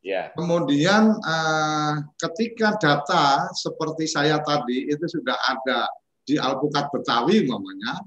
[0.03, 0.35] Ya.
[0.35, 5.87] Kemudian uh, ketika data seperti saya tadi itu sudah ada
[6.27, 8.03] di Alpukat Betawi namanya.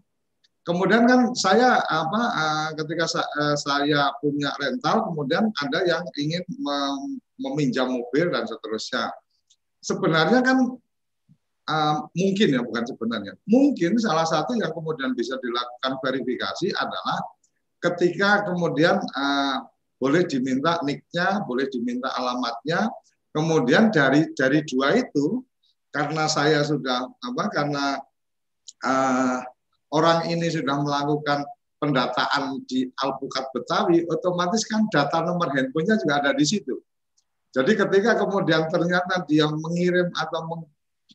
[0.68, 6.44] Kemudian kan saya apa uh, ketika sa uh, saya punya rental kemudian ada yang ingin
[6.60, 9.16] mem meminjam mobil dan seterusnya.
[9.80, 10.76] Sebenarnya kan
[11.72, 13.40] uh, mungkin ya bukan sebenarnya.
[13.48, 17.24] Mungkin salah satu yang kemudian bisa dilakukan verifikasi adalah
[17.80, 19.64] ketika kemudian uh,
[20.00, 22.92] boleh diminta nicknya, boleh diminta alamatnya.
[23.32, 25.44] Kemudian dari dari dua itu,
[25.92, 27.44] karena saya sudah apa?
[27.52, 28.00] Karena
[28.84, 29.40] uh,
[29.92, 31.44] orang ini sudah melakukan
[31.80, 36.80] pendataan di Alpukat Betawi, otomatis kan data nomor handphonenya juga ada di situ.
[37.56, 40.68] Jadi ketika kemudian ternyata dia mengirim atau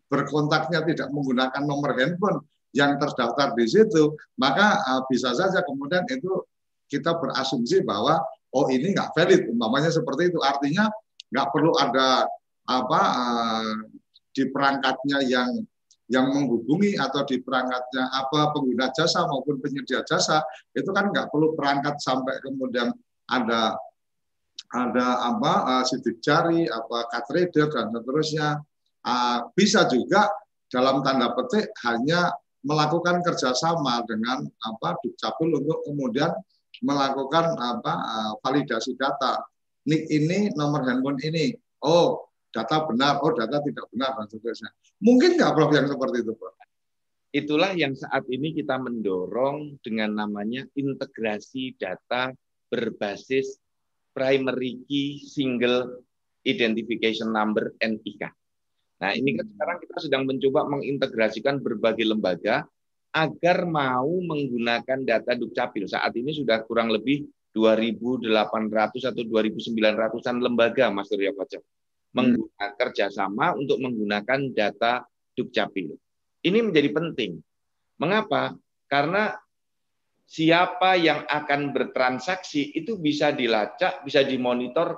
[0.08, 2.40] berkontaknya tidak menggunakan nomor handphone
[2.72, 6.44] yang terdaftar di situ, maka uh, bisa saja kemudian itu
[6.88, 8.20] kita berasumsi bahwa
[8.54, 9.50] oh ini nggak valid.
[9.50, 10.38] Umpamanya seperti itu.
[10.42, 10.90] Artinya
[11.30, 12.26] nggak perlu ada
[12.66, 13.74] apa uh,
[14.30, 15.50] di perangkatnya yang
[16.10, 20.42] yang menghubungi atau di perangkatnya apa pengguna jasa maupun penyedia jasa
[20.74, 22.90] itu kan nggak perlu perangkat sampai kemudian
[23.30, 23.78] ada
[24.70, 28.48] ada apa uh, sidik jari apa card dan seterusnya.
[29.00, 30.28] Uh, bisa juga
[30.68, 36.30] dalam tanda petik hanya melakukan kerjasama dengan apa dukcapil untuk kemudian
[36.84, 39.40] melakukan apa eh, validasi data.
[39.88, 41.56] Nik ini nomor handphone ini.
[41.80, 44.70] Oh, data benar, oh data tidak benar dan seterusnya.
[45.00, 46.56] Mungkin nggak Prof yang seperti itu, Prof?
[47.30, 52.34] Itulah yang saat ini kita mendorong dengan namanya integrasi data
[52.68, 53.54] berbasis
[54.10, 56.02] primary key single
[56.42, 58.26] identification number NIK.
[59.00, 62.66] Nah, ini kan sekarang kita sedang mencoba mengintegrasikan berbagai lembaga
[63.10, 65.90] agar mau menggunakan data Dukcapil.
[65.90, 72.14] Saat ini sudah kurang lebih 2.800 atau 2.900-an lembaga, Mas Surya Pajak, hmm.
[72.14, 75.02] menggunakan kerjasama untuk menggunakan data
[75.34, 75.94] Dukcapil.
[76.46, 77.42] Ini menjadi penting.
[77.98, 78.54] Mengapa?
[78.86, 79.34] Karena
[80.30, 84.96] siapa yang akan bertransaksi itu bisa dilacak, bisa dimonitor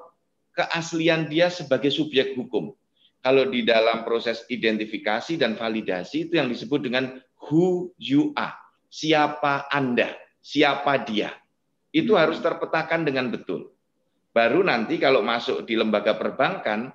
[0.53, 2.77] keaslian dia sebagai subjek hukum.
[3.23, 7.17] Kalau di dalam proses identifikasi dan validasi itu yang disebut dengan
[7.49, 8.55] who you are.
[8.93, 10.13] Siapa Anda,
[10.45, 11.33] siapa dia.
[11.91, 13.73] Itu harus terpetakan dengan betul.
[14.33, 16.93] Baru nanti kalau masuk di lembaga perbankan,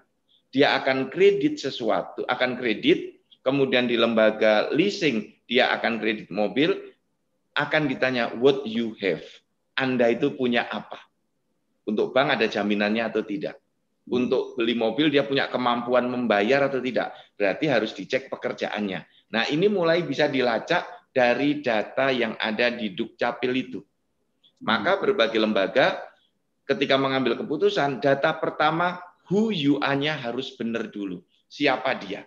[0.49, 6.73] dia akan kredit sesuatu, akan kredit, kemudian di lembaga leasing dia akan kredit mobil,
[7.53, 9.23] akan ditanya what you have.
[9.77, 10.97] Anda itu punya apa?
[11.85, 13.61] Untuk bank ada jaminannya atau tidak?
[14.07, 17.13] Untuk beli mobil dia punya kemampuan membayar atau tidak?
[17.37, 19.05] Berarti harus dicek pekerjaannya.
[19.33, 23.79] Nah, ini mulai bisa dilacak dari data yang ada di Dukcapil itu.
[24.63, 26.01] Maka berbagai lembaga
[26.65, 31.21] ketika mengambil keputusan, data pertama who you are-nya harus benar dulu.
[31.47, 32.25] Siapa dia?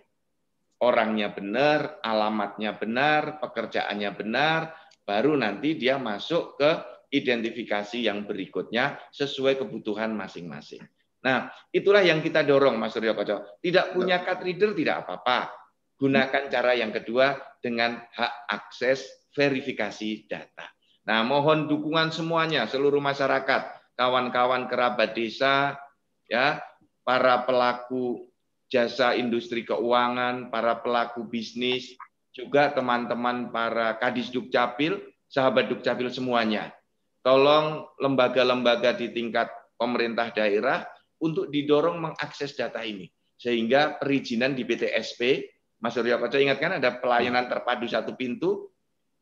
[0.81, 4.73] Orangnya benar, alamatnya benar, pekerjaannya benar,
[5.05, 6.71] baru nanti dia masuk ke
[7.11, 10.81] identifikasi yang berikutnya sesuai kebutuhan masing-masing.
[11.21, 13.61] Nah, itulah yang kita dorong Mas Suryo Koco.
[13.61, 15.60] Tidak punya card reader tidak apa-apa.
[16.01, 20.65] Gunakan cara yang kedua dengan hak akses verifikasi data.
[21.05, 25.77] Nah, mohon dukungan semuanya, seluruh masyarakat, kawan-kawan kerabat desa,
[26.25, 26.57] ya,
[27.05, 28.33] para pelaku
[28.65, 31.93] jasa industri keuangan, para pelaku bisnis,
[32.33, 34.97] juga teman-teman para kadis dukcapil,
[35.29, 36.73] sahabat dukcapil semuanya.
[37.21, 40.81] Tolong lembaga-lembaga di tingkat pemerintah daerah
[41.21, 43.05] untuk didorong mengakses data ini.
[43.37, 45.45] Sehingga perizinan di PTSP,
[45.81, 48.69] Mas Surya Koco ingatkan ada pelayanan terpadu satu pintu,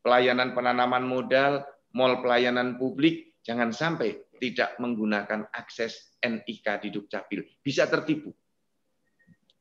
[0.04, 1.64] pelayanan penanaman modal,
[1.96, 7.40] mall pelayanan publik, jangan sampai tidak menggunakan akses NIK di Dukcapil.
[7.64, 8.32] Bisa tertipu.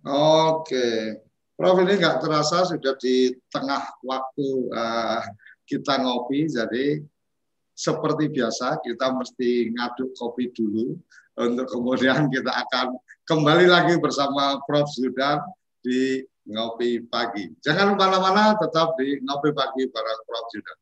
[0.08, 1.20] Oke.
[1.60, 5.24] Prof ini nggak terasa sudah di tengah waktu uh,
[5.68, 7.04] kita ngopi, jadi
[7.76, 10.96] seperti biasa kita mesti ngaduk kopi dulu
[11.40, 12.96] untuk kemudian kita akan
[13.28, 15.44] kembali lagi bersama Prof Zudan
[15.84, 17.54] di ngopi pagi.
[17.62, 20.78] Jangan ke mana-mana, tetap di ngopi pagi bareng Prof Zudan.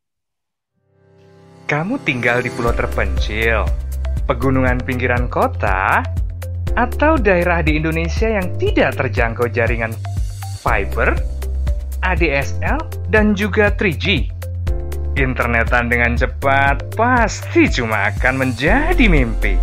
[1.67, 3.67] Kamu tinggal di pulau terpencil,
[4.23, 5.99] pegunungan pinggiran kota,
[6.79, 9.91] atau daerah di Indonesia yang tidak terjangkau jaringan
[10.63, 11.11] fiber,
[12.07, 12.79] ADSL,
[13.11, 14.31] dan juga 3G.
[15.19, 19.59] Internetan dengan cepat pasti cuma akan menjadi mimpi.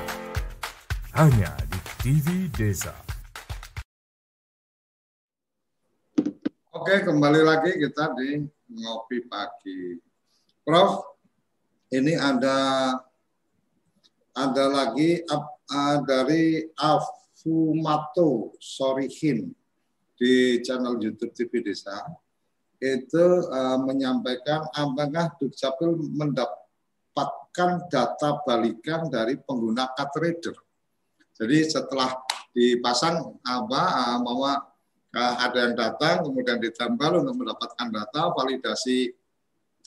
[1.21, 2.97] hanya di TV Desa.
[6.73, 8.41] Oke, kembali lagi kita di
[8.73, 10.01] ngopi pagi.
[10.65, 11.05] Prof,
[11.93, 12.57] ini ada
[14.33, 19.53] ada lagi uh, dari Afumato Sorihin
[20.17, 22.01] di channel YouTube TV Desa
[22.81, 30.57] itu uh, menyampaikan apakah Dukcapil mendapatkan data balikan dari pengguna card reader
[31.41, 32.21] jadi setelah
[32.53, 33.83] dipasang apa
[34.21, 34.61] bahwa
[35.15, 39.09] ada yang datang kemudian ditambah untuk mendapatkan data validasi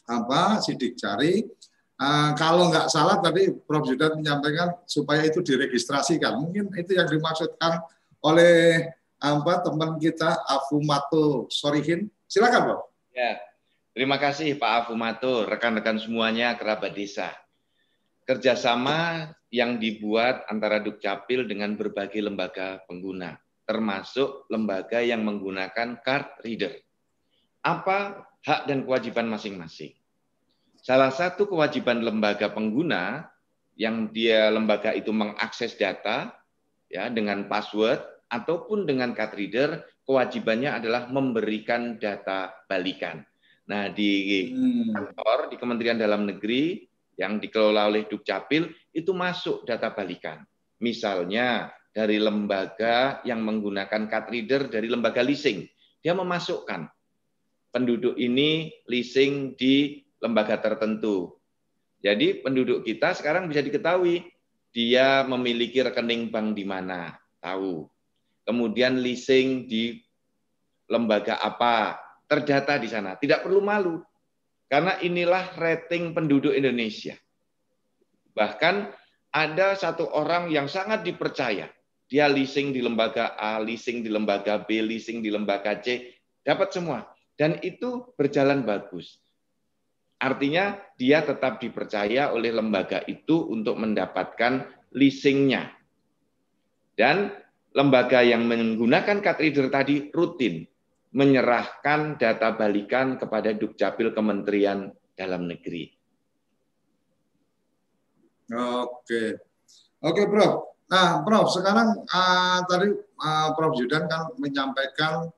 [0.04, 1.46] apa sidik jari
[1.94, 3.86] Uh, kalau nggak salah tadi Prof.
[3.86, 6.42] Judan menyampaikan supaya itu diregistrasikan.
[6.42, 7.86] Mungkin itu yang dimaksudkan
[8.18, 8.82] oleh
[9.22, 12.10] apa teman kita Afumato Sorihin.
[12.26, 12.82] Silakan, Prof.
[13.14, 13.38] Ya,
[13.94, 17.30] terima kasih Pak Afumato, rekan-rekan semuanya kerabat desa.
[18.24, 23.36] Kerjasama yang dibuat antara Dukcapil dengan berbagai lembaga pengguna,
[23.68, 26.72] termasuk lembaga yang menggunakan card reader.
[27.60, 29.92] Apa hak dan kewajiban masing-masing?
[30.80, 33.28] Salah satu kewajiban lembaga pengguna
[33.76, 36.32] yang dia lembaga itu mengakses data
[36.88, 43.24] ya dengan password ataupun dengan card reader kewajibannya adalah memberikan data balikan.
[43.64, 44.92] Nah, di Hmm.
[44.92, 46.84] kantor di Kementerian Dalam Negeri
[47.18, 50.42] yang dikelola oleh Dukcapil itu masuk data balikan.
[50.82, 55.62] Misalnya dari lembaga yang menggunakan card reader dari lembaga leasing,
[56.02, 56.90] dia memasukkan
[57.70, 61.38] penduduk ini leasing di lembaga tertentu.
[62.04, 64.22] Jadi penduduk kita sekarang bisa diketahui
[64.74, 67.86] dia memiliki rekening bank di mana, tahu.
[68.44, 70.02] Kemudian leasing di
[70.90, 71.96] lembaga apa,
[72.26, 73.14] terdata di sana.
[73.14, 74.02] Tidak perlu malu.
[74.74, 77.14] Karena inilah rating penduduk Indonesia.
[78.34, 78.90] Bahkan
[79.30, 81.70] ada satu orang yang sangat dipercaya.
[82.10, 87.06] Dia leasing di lembaga A, leasing di lembaga B, leasing di lembaga C, dapat semua.
[87.38, 89.22] Dan itu berjalan bagus.
[90.18, 95.70] Artinya dia tetap dipercaya oleh lembaga itu untuk mendapatkan leasingnya.
[96.98, 97.30] Dan
[97.78, 100.66] lembaga yang menggunakan card reader tadi rutin
[101.14, 105.86] menyerahkan data balikan kepada Dukcapil Kementerian Dalam Negeri.
[108.50, 109.22] Oke,
[110.02, 110.52] oke, Prof.
[110.90, 115.30] Nah, Prof, sekarang uh, tadi uh, Prof Yudan kan menyampaikan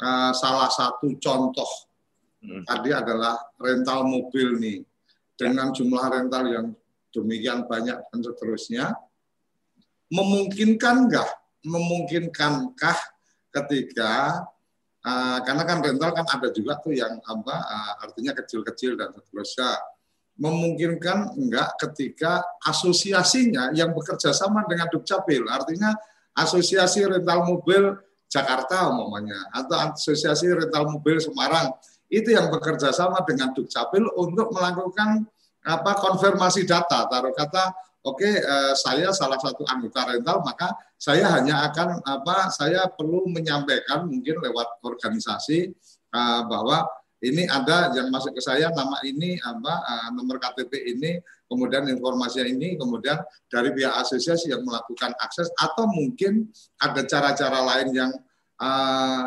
[0.00, 1.88] uh, salah satu contoh
[2.38, 2.62] Hmm.
[2.62, 4.78] tadi adalah rental mobil nih
[5.34, 6.66] dengan jumlah rental yang
[7.10, 8.94] demikian banyak dan seterusnya
[10.06, 11.30] memungkinkan nggak
[11.66, 12.98] memungkinkankah
[13.50, 14.46] ketika
[15.08, 19.72] uh, karena kan rental kan ada juga tuh yang apa uh, artinya kecil-kecil dan seterusnya.
[20.38, 25.90] Memungkinkan enggak ketika asosiasinya yang bekerja sama dengan Dukcapil artinya
[26.38, 27.98] asosiasi rental mobil
[28.30, 31.74] Jakarta umumnya atau asosiasi rental mobil Semarang
[32.06, 35.26] itu yang bekerja sama dengan Dukcapil untuk melakukan
[35.66, 37.10] apa konfirmasi data.
[37.10, 37.74] Taruh kata
[38.08, 43.28] oke okay, eh, saya salah satu anggota rental maka saya hanya akan apa saya perlu
[43.28, 45.68] menyampaikan mungkin lewat organisasi
[46.16, 46.88] eh, bahwa
[47.18, 52.46] ini ada yang masuk ke saya nama ini apa eh, nomor KTP ini kemudian informasi
[52.46, 56.48] ini kemudian dari pihak asosiasi yang melakukan akses atau mungkin
[56.80, 58.12] ada cara-cara lain yang
[58.62, 59.26] eh,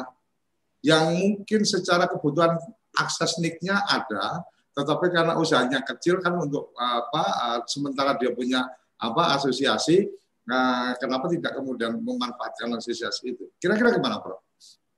[0.82, 2.58] yang mungkin secara kebutuhan
[2.98, 8.64] akses nicknya ada, tetapi karena usahanya kecil kan untuk apa uh, sementara dia punya
[9.02, 10.08] apa asosiasi,
[10.46, 13.50] nah, kenapa tidak kemudian memanfaatkan asosiasi itu?
[13.58, 14.40] Kira-kira gimana, Bro?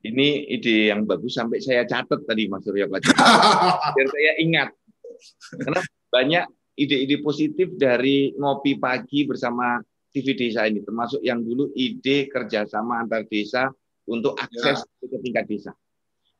[0.03, 2.91] Ini ide yang bagus sampai saya catat tadi Mas Surya
[3.95, 4.69] Biar saya ingat.
[5.55, 5.79] Karena
[6.11, 6.43] banyak
[6.75, 9.79] ide-ide positif dari ngopi pagi bersama
[10.11, 13.71] TV desa ini, termasuk yang dulu ide kerjasama antar desa
[14.05, 15.07] untuk akses ya.
[15.07, 15.71] ke tingkat desa.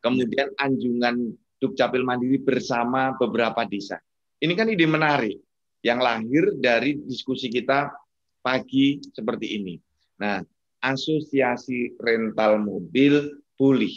[0.04, 1.32] Kemudian anjungan
[1.64, 3.96] Dukcapil Mandiri bersama beberapa desa.
[4.44, 5.40] Ini kan ide menarik
[5.80, 7.88] yang lahir dari diskusi kita
[8.44, 9.80] pagi seperti ini.
[10.20, 10.44] Nah,
[10.84, 13.96] asosiasi rental mobil pulih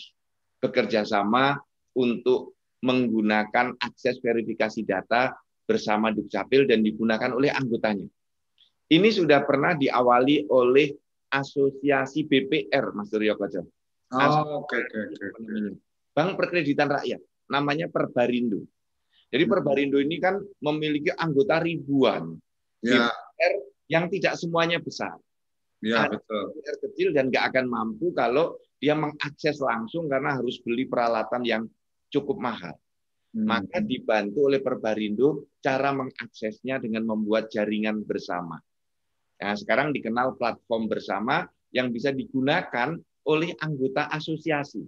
[0.63, 1.59] bekerja sama
[1.99, 2.55] untuk
[2.87, 5.35] menggunakan akses verifikasi data
[5.67, 8.07] bersama Dukcapil dan digunakan oleh anggotanya.
[8.87, 10.95] Ini sudah pernah diawali oleh
[11.35, 13.67] asosiasi BPR, Mas Suryo Koco.
[14.15, 15.75] Oh, oke, oke, oke.
[16.15, 17.19] Bank Perkreditan Rakyat,
[17.51, 18.63] namanya Perbarindo.
[19.31, 19.53] Jadi Hmm.
[19.53, 22.39] Perbarindo ini kan memiliki anggota ribuan.
[22.85, 23.53] Ya, BPR
[23.91, 25.19] yang tidak semuanya besar.
[25.83, 26.57] ya Ada betul.
[26.57, 31.63] BPR kecil dan nggak akan mampu kalau dia mengakses langsung karena harus beli peralatan yang
[32.13, 32.77] cukup mahal.
[33.35, 33.45] Hmm.
[33.45, 38.57] Maka dibantu oleh Perbarindo cara mengaksesnya dengan membuat jaringan bersama.
[39.37, 42.97] Nah, sekarang dikenal platform bersama yang bisa digunakan
[43.29, 44.81] oleh anggota asosiasi.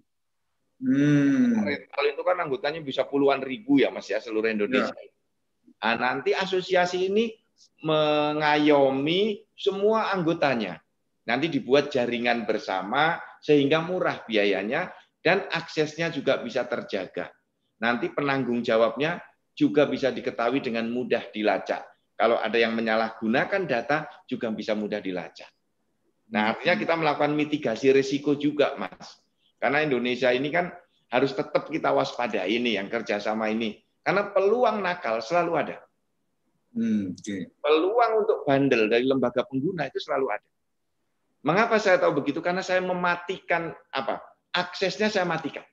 [0.78, 1.66] Hmm.
[1.66, 4.94] Rental itu kan anggotanya bisa puluhan ribu ya Mas ya seluruh Indonesia.
[5.78, 7.34] Nah, nanti asosiasi ini
[7.82, 10.78] mengayomi semua anggotanya.
[11.26, 14.90] Nanti dibuat jaringan bersama sehingga murah biayanya
[15.22, 17.30] dan aksesnya juga bisa terjaga.
[17.82, 19.22] Nanti penanggung jawabnya
[19.54, 21.84] juga bisa diketahui dengan mudah dilacak.
[22.18, 25.50] Kalau ada yang menyalahgunakan data juga bisa mudah dilacak.
[26.34, 29.22] Nah, artinya kita melakukan mitigasi risiko juga, Mas.
[29.58, 30.70] Karena Indonesia ini kan
[31.10, 33.78] harus tetap kita waspada ini yang kerjasama ini.
[34.00, 35.76] Karena peluang nakal selalu ada.
[36.72, 37.12] Hmm.
[37.58, 40.48] Peluang untuk bandel dari lembaga pengguna itu selalu ada.
[41.42, 42.38] Mengapa saya tahu begitu?
[42.38, 44.22] Karena saya mematikan apa?
[44.54, 45.64] Aksesnya saya matikan.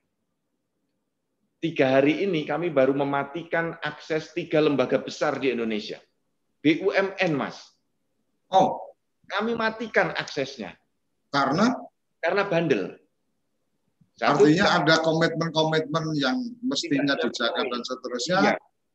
[1.56, 5.96] Tiga hari ini kami baru mematikan akses tiga lembaga besar di Indonesia.
[6.60, 7.58] BUMN, Mas.
[8.52, 8.82] Oh,
[9.26, 10.78] Kami matikan aksesnya
[11.34, 11.74] karena
[12.22, 12.82] karena bandel.
[14.16, 18.54] Satu, artinya ada komitmen-komitmen yang mestinya dijaga dan seterusnya Iya.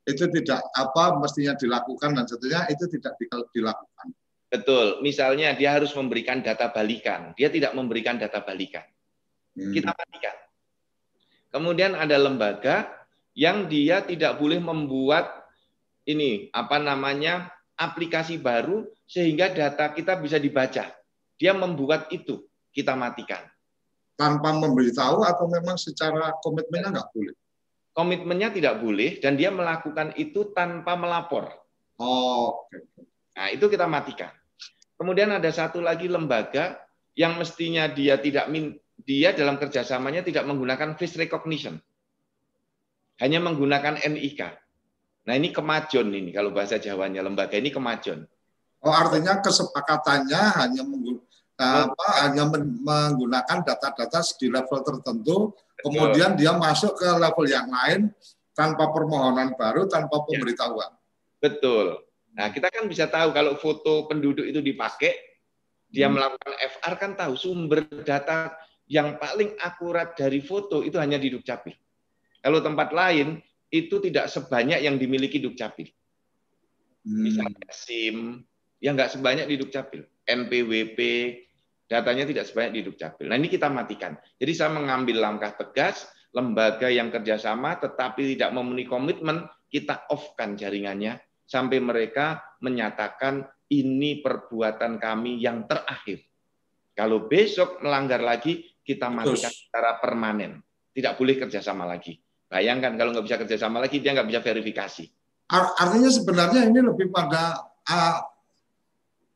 [0.10, 4.08] itu tidak apa mestinya dilakukan dan seterusnya itu tidak di- dilakukan.
[4.50, 5.00] Betul.
[5.06, 7.38] Misalnya dia harus memberikan data balikan.
[7.38, 8.84] Dia tidak memberikan data balikan.
[9.54, 9.70] Hmm.
[9.70, 10.36] Kita matikan.
[11.54, 12.90] Kemudian ada lembaga
[13.38, 15.46] yang dia tidak boleh membuat
[16.10, 20.90] ini apa namanya aplikasi baru sehingga data kita bisa dibaca.
[21.38, 22.42] Dia membuat itu,
[22.74, 23.51] kita matikan.
[24.20, 27.36] Tanpa memberitahu atau memang secara komitmennya nggak boleh?
[27.92, 31.52] Komitmennya tidak boleh dan dia melakukan itu tanpa melapor.
[32.00, 32.78] Oh, oke.
[33.36, 34.32] Nah, itu kita matikan.
[35.02, 36.78] Kemudian ada satu lagi lembaga
[37.18, 41.82] yang mestinya dia tidak min, dia dalam kerjasamanya tidak menggunakan face recognition,
[43.18, 44.42] hanya menggunakan NIK.
[45.26, 48.26] Nah ini kemajon ini kalau bahasa Jawanya lembaga ini kemajon.
[48.82, 51.30] Oh artinya kesepakatannya hanya menggunakan
[51.62, 55.84] apa, hanya menggunakan data-data di level tertentu, Betul.
[55.84, 58.10] kemudian dia masuk ke level yang lain
[58.52, 60.24] tanpa permohonan baru, tanpa ya.
[60.28, 60.92] pemberitahuan.
[61.42, 62.02] Betul.
[62.38, 65.14] Nah kita kan bisa tahu kalau foto penduduk itu dipakai,
[65.92, 66.16] dia hmm.
[66.16, 68.56] melakukan FR kan tahu sumber data
[68.88, 71.76] yang paling akurat dari foto itu hanya di Dukcapil.
[72.42, 73.40] Kalau tempat lain
[73.72, 75.88] itu tidak sebanyak yang dimiliki Dukcapil.
[77.04, 77.22] Hmm.
[77.24, 78.44] Misalnya SIM,
[78.82, 80.04] yang nggak sebanyak di Dukcapil.
[80.26, 81.00] NPWP,
[81.92, 83.28] datanya tidak sebanyak di Dukcapil.
[83.28, 84.16] Nah ini kita matikan.
[84.40, 91.20] Jadi saya mengambil langkah tegas, lembaga yang kerjasama tetapi tidak memenuhi komitmen, kita off-kan jaringannya
[91.44, 96.24] sampai mereka menyatakan ini perbuatan kami yang terakhir.
[96.96, 100.64] Kalau besok melanggar lagi, kita matikan secara permanen.
[100.96, 102.16] Tidak boleh kerjasama lagi.
[102.48, 105.08] Bayangkan kalau nggak bisa kerjasama lagi, dia nggak bisa verifikasi.
[105.52, 108.31] Artinya sebenarnya ini lebih pada uh,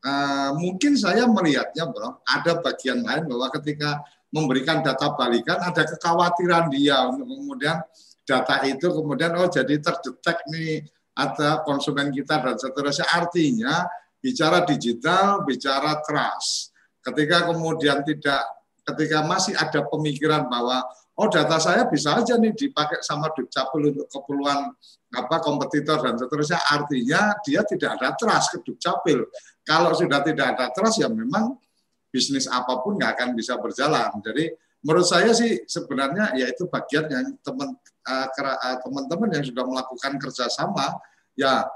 [0.06, 4.00] uh, mungkin saya melihatnya, bro, ada bagian lain bahwa ketika
[4.30, 7.78] memberikan data balikan ada kekhawatiran dia untuk kemudian
[8.26, 10.82] data itu kemudian oh jadi terdetek nih
[11.16, 13.06] ada konsumen kita dan seterusnya.
[13.08, 13.86] Artinya
[14.20, 16.74] bicara digital, bicara trust.
[17.00, 18.42] Ketika kemudian tidak
[18.86, 20.82] ketika masih ada pemikiran bahwa
[21.16, 24.70] oh data saya bisa aja nih dipakai sama Dukcapil untuk keperluan
[25.16, 29.26] apa kompetitor dan seterusnya artinya dia tidak ada trust ke Dukcapil
[29.66, 31.58] kalau sudah tidak ada trust ya memang
[32.08, 34.54] bisnis apa pun nggak akan bisa berjalan jadi
[34.86, 37.74] menurut saya sih sebenarnya ya itu bagian yang teman
[38.06, 38.26] uh,
[38.86, 40.94] teman-teman yang sudah melakukan kerjasama
[41.34, 41.66] ya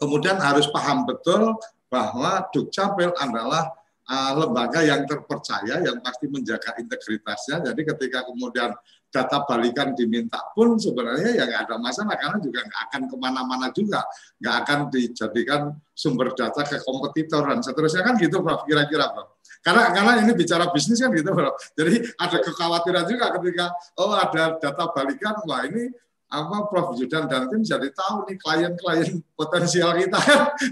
[0.00, 1.54] kemudian harus paham betul
[1.92, 3.72] bahwa Dukcapil adalah
[4.08, 7.64] uh, lembaga yang terpercaya yang pasti menjaga integritasnya.
[7.64, 8.72] Jadi ketika kemudian
[9.08, 13.66] data balikan diminta pun sebenarnya ya nggak ada masalah karena juga nggak akan ke mana-mana
[13.72, 14.04] juga,
[14.36, 15.60] nggak akan dijadikan
[15.96, 18.68] sumber data ke kompetitor dan seterusnya kan gitu, Prof.
[18.68, 19.40] Kira-kira, Prof.
[19.64, 21.56] Karena karena ini bicara bisnis kan gitu, Prof.
[21.72, 25.88] Jadi ada kekhawatiran juga ketika oh ada data balikan, wah ini
[26.28, 30.20] apa Prof Judan dan tim jadi tahu nih klien-klien potensial kita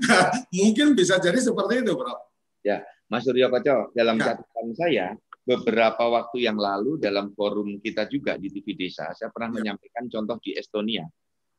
[0.57, 2.21] mungkin bisa jadi seperti itu, Prof.
[2.61, 4.37] Ya, Mas Suryo Koco, dalam ya.
[4.37, 5.07] catatan saya,
[5.47, 9.63] beberapa waktu yang lalu dalam forum kita juga di TV Desa, saya pernah ya.
[9.63, 11.07] menyampaikan contoh di Estonia,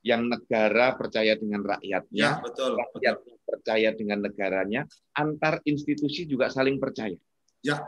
[0.04, 3.36] yang negara percaya dengan rakyatnya, ya, betul, rakyat betul.
[3.48, 4.82] percaya dengan negaranya,
[5.16, 7.16] antar institusi juga saling percaya.
[7.64, 7.88] Ya.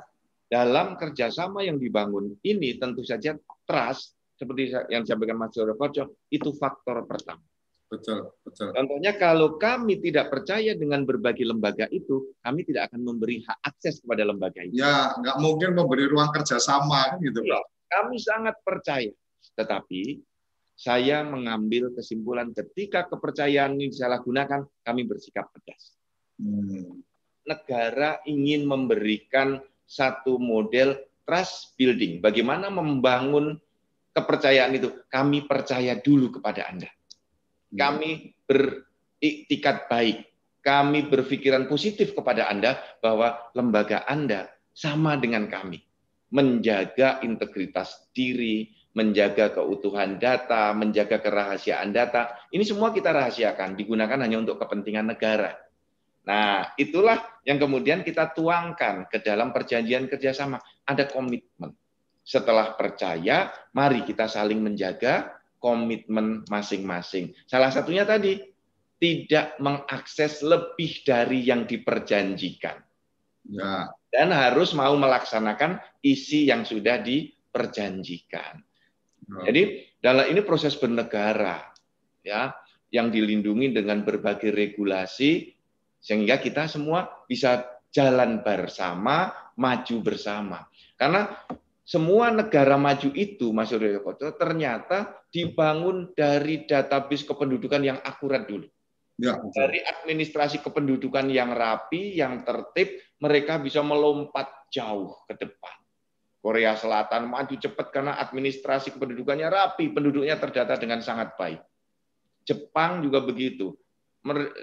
[0.49, 3.37] Dalam kerjasama yang dibangun ini tentu saja
[3.67, 7.43] trust, seperti yang disampaikan Mas Koco, itu faktor pertama.
[7.89, 8.69] Betul, betul.
[8.69, 14.05] Contohnya kalau kami tidak percaya dengan berbagai lembaga itu, kami tidak akan memberi hak akses
[14.05, 14.77] kepada lembaga itu.
[14.77, 17.57] Ya, nggak mungkin memberi ruang kerjasama kan gitu, ya,
[17.89, 19.09] Kami sangat percaya,
[19.57, 20.21] tetapi
[20.77, 25.97] saya mengambil kesimpulan ketika kepercayaan ini disalahgunakan, kami bersikap tegas.
[26.37, 27.01] Hmm.
[27.41, 29.57] Negara ingin memberikan
[29.89, 30.93] satu model
[31.25, 32.21] trust building.
[32.21, 33.57] Bagaimana membangun
[34.13, 34.93] kepercayaan itu?
[35.09, 36.93] Kami percaya dulu kepada Anda
[37.74, 40.26] kami beriktikat baik.
[40.59, 45.80] Kami berpikiran positif kepada Anda bahwa lembaga Anda sama dengan kami.
[46.30, 52.36] Menjaga integritas diri, menjaga keutuhan data, menjaga kerahasiaan data.
[52.51, 55.55] Ini semua kita rahasiakan, digunakan hanya untuk kepentingan negara.
[56.28, 60.59] Nah, itulah yang kemudian kita tuangkan ke dalam perjanjian kerjasama.
[60.86, 61.74] Ada komitmen.
[62.22, 67.36] Setelah percaya, mari kita saling menjaga, komitmen masing-masing.
[67.45, 68.39] Salah satunya tadi
[68.99, 72.80] tidak mengakses lebih dari yang diperjanjikan.
[73.47, 73.88] Ya.
[74.10, 78.60] Dan harus mau melaksanakan isi yang sudah diperjanjikan.
[78.60, 79.39] Ya.
[79.47, 79.62] Jadi
[79.99, 81.72] dalam ini proses bernegara
[82.24, 82.51] ya
[82.89, 85.53] yang dilindungi dengan berbagai regulasi
[85.99, 90.66] sehingga kita semua bisa jalan bersama, maju bersama.
[90.95, 91.28] Karena
[91.89, 98.69] semua negara maju itu, Mas Suryo Koco, ternyata dibangun dari database kependudukan yang akurat dulu.
[99.17, 105.75] Ya, Dari administrasi kependudukan yang rapi, yang tertib, mereka bisa melompat jauh ke depan.
[106.39, 111.59] Korea Selatan maju cepat karena administrasi kependudukannya rapi, penduduknya terdata dengan sangat baik.
[112.45, 113.73] Jepang juga begitu.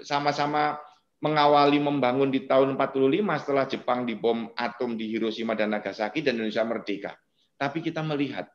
[0.07, 0.79] Sama-sama
[1.17, 6.61] mengawali membangun di tahun 45 setelah Jepang dibom atom di Hiroshima dan Nagasaki dan Indonesia
[6.61, 7.11] merdeka.
[7.57, 8.45] Tapi kita melihat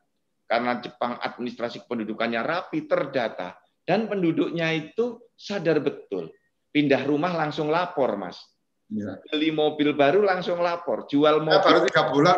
[0.47, 6.31] karena Jepang administrasi kependudukannya rapi, terdata, dan penduduknya itu sadar betul.
[6.71, 8.39] Pindah rumah langsung lapor, Mas.
[8.87, 9.19] Ya.
[9.27, 11.59] Beli mobil baru langsung lapor, jual mobil.
[11.59, 12.37] Ya, baru tiga bulan,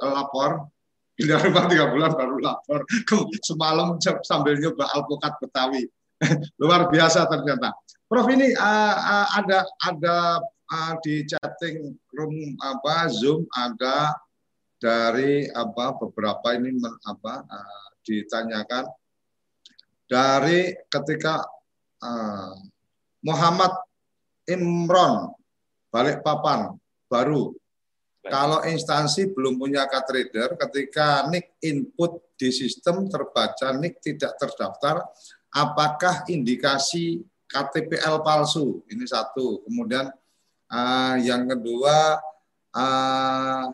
[0.00, 0.70] lapor
[1.18, 2.80] pindah rumah tiga bulan baru lapor
[3.42, 5.90] semalam sambil nyoba alpukat betawi
[6.62, 7.74] luar biasa ternyata
[8.08, 14.16] Prof ini uh, uh, ada ada uh, di chatting room apa Zoom ada
[14.80, 18.88] dari apa beberapa ini apa uh, ditanyakan.
[20.08, 21.44] Dari ketika
[22.00, 22.56] uh,
[23.28, 23.76] Muhammad
[24.48, 25.36] Imron
[25.92, 26.80] balik papan
[27.12, 27.52] baru.
[28.24, 35.00] Kalau instansi belum punya card reader, ketika NIK input di sistem terbaca, NIK tidak terdaftar,
[35.52, 38.84] apakah indikasi KTPL palsu?
[38.92, 39.64] Ini satu.
[39.64, 40.12] Kemudian
[40.68, 42.20] uh, yang kedua,
[42.76, 43.64] uh,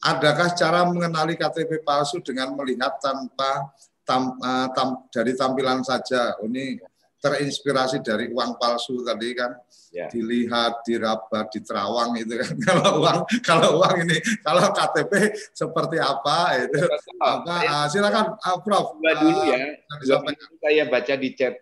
[0.00, 3.68] adakah cara mengenali KTP palsu dengan melihat tanpa
[4.08, 6.40] tam, uh, tam, dari tampilan saja?
[6.40, 6.80] Ini
[7.24, 9.56] terinspirasi dari uang palsu tadi kan
[9.88, 10.12] ya.
[10.12, 16.52] dilihat diraba di terawang itu kan kalau uang kalau uang ini kalau KTP seperti apa
[16.60, 16.84] itu
[17.24, 19.72] apa uh, silakan uh, Prof dua dulu ya
[20.04, 20.20] dua
[20.60, 21.56] saya baca di chat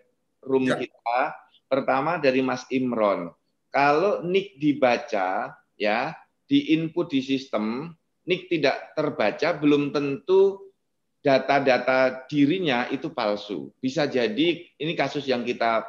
[0.45, 0.77] room ya.
[0.79, 1.21] kita
[1.67, 3.33] pertama dari Mas Imron
[3.73, 6.13] kalau nick dibaca ya
[6.45, 7.95] di input di sistem
[8.29, 10.71] nick tidak terbaca belum tentu
[11.23, 13.71] data-data dirinya itu palsu.
[13.79, 15.87] Bisa jadi ini kasus yang kita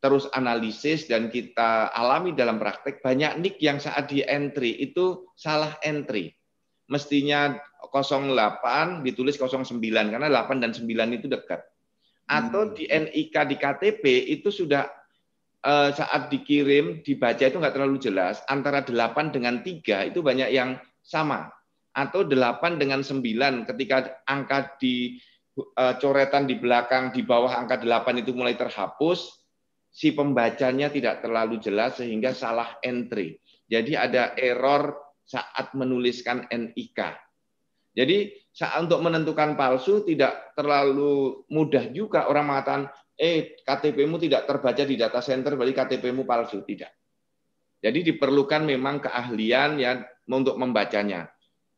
[0.00, 5.76] terus analisis dan kita alami dalam praktek banyak nick yang saat di entry itu salah
[5.84, 6.32] entry.
[6.88, 7.56] Mestinya
[7.88, 11.64] 08 ditulis 09 karena 8 dan 9 itu dekat.
[12.24, 14.88] Atau di NIK di KTP itu sudah
[15.60, 20.80] eh, saat dikirim dibaca itu nggak terlalu jelas antara 8 dengan 3 itu banyak yang
[21.04, 21.52] sama
[21.94, 23.22] atau 8 dengan 9
[23.70, 25.22] ketika angka di
[25.54, 29.38] uh, coretan di belakang di bawah angka 8 itu mulai terhapus
[29.94, 33.38] si pembacanya tidak terlalu jelas sehingga salah entry.
[33.70, 37.00] Jadi ada error saat menuliskan NIK.
[37.94, 42.86] Jadi saat untuk menentukan palsu tidak terlalu mudah juga orang mengatakan
[43.18, 46.94] eh KTP-mu tidak terbaca di data center berarti KTP-mu palsu tidak.
[47.82, 51.28] Jadi diperlukan memang keahlian ya untuk membacanya.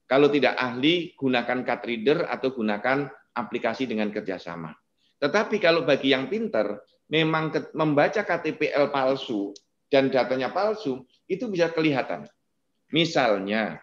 [0.06, 4.70] Kalau tidak ahli, gunakan card reader atau gunakan aplikasi dengan kerjasama.
[5.18, 6.78] Tetapi kalau bagi yang pinter,
[7.10, 9.50] memang membaca KTPL palsu
[9.90, 12.22] dan datanya palsu, itu bisa kelihatan.
[12.94, 13.82] Misalnya,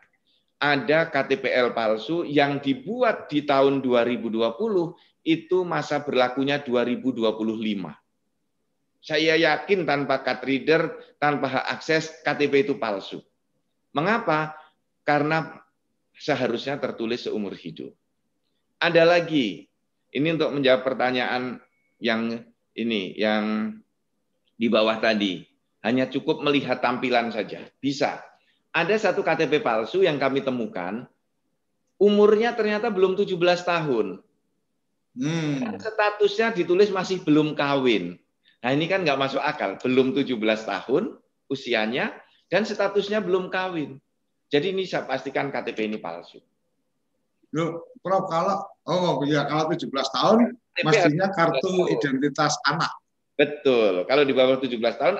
[0.60, 4.34] ada KTPL palsu yang dibuat di tahun 2020,
[5.24, 7.96] itu masa berlakunya 2025.
[9.04, 10.82] Saya yakin tanpa card reader,
[11.20, 13.20] tanpa hak akses, KTP itu palsu.
[13.92, 14.56] Mengapa?
[15.04, 15.60] Karena
[16.16, 17.92] seharusnya tertulis seumur hidup.
[18.80, 19.68] Ada lagi,
[20.16, 21.60] ini untuk menjawab pertanyaan
[22.00, 23.76] yang ini, yang
[24.56, 25.44] di bawah tadi.
[25.84, 27.60] Hanya cukup melihat tampilan saja.
[27.84, 28.24] Bisa.
[28.74, 31.06] Ada satu KTP palsu yang kami temukan,
[32.02, 34.18] umurnya ternyata belum 17 tahun.
[35.14, 35.78] Hmm.
[35.78, 38.18] Statusnya ditulis masih belum kawin.
[38.66, 39.78] Nah ini kan nggak masuk akal.
[39.78, 40.34] Belum 17
[40.66, 41.22] tahun
[41.54, 42.18] usianya,
[42.50, 44.02] dan statusnya belum kawin.
[44.50, 46.42] Jadi ini saya pastikan KTP ini palsu.
[47.54, 50.38] Loh, Prof, kalau oh ya kalau 17 tahun
[50.74, 52.90] KTP mestinya kartu identitas anak.
[53.38, 54.10] Betul.
[54.10, 55.16] Kalau di bawah 17 tahun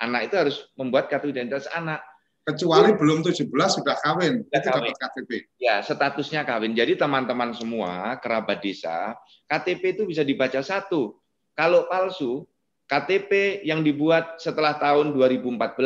[0.00, 2.04] anak itu harus membuat kartu identitas anak.
[2.40, 4.90] Kecuali belum 17 sudah kawin, sudah itu kawin.
[4.90, 5.30] dapat KTP.
[5.60, 6.72] Ya, statusnya kawin.
[6.72, 9.12] Jadi teman-teman semua kerabat desa,
[9.46, 11.20] KTP itu bisa dibaca satu.
[11.52, 12.48] Kalau palsu,
[12.90, 15.78] KTP yang dibuat setelah tahun 2014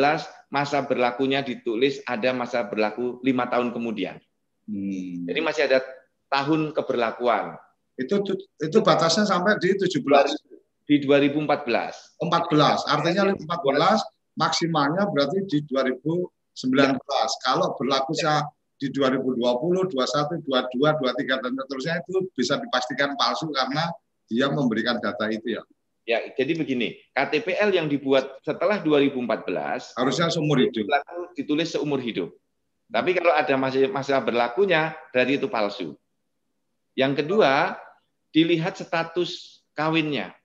[0.49, 4.17] masa berlakunya ditulis ada masa berlaku lima tahun kemudian.
[4.65, 5.29] Hmm.
[5.29, 5.85] Jadi masih ada
[6.33, 7.59] tahun keberlakuan.
[7.99, 8.25] Itu
[8.57, 10.01] itu batasnya sampai di 17
[10.89, 12.17] di 2014.
[12.17, 12.89] 14.
[12.89, 14.01] Artinya 14
[14.35, 15.61] maksimalnya berarti di
[16.55, 16.95] 2019.
[16.95, 17.27] Ya.
[17.43, 18.15] Kalau berlaku
[18.75, 23.87] di 2020, 21, 22, 23 dan seterusnya itu bisa dipastikan palsu karena
[24.27, 25.63] dia memberikan data itu ya.
[26.05, 30.85] Ya, jadi begini, KTPL yang dibuat setelah 2014 harusnya seumur hidup.
[31.33, 32.29] Ditulis seumur hidup.
[32.93, 35.97] Tapi kalau ada masa, masa berlakunya, berarti itu palsu.
[36.93, 37.73] Yang kedua,
[38.29, 40.37] dilihat status kawinnya.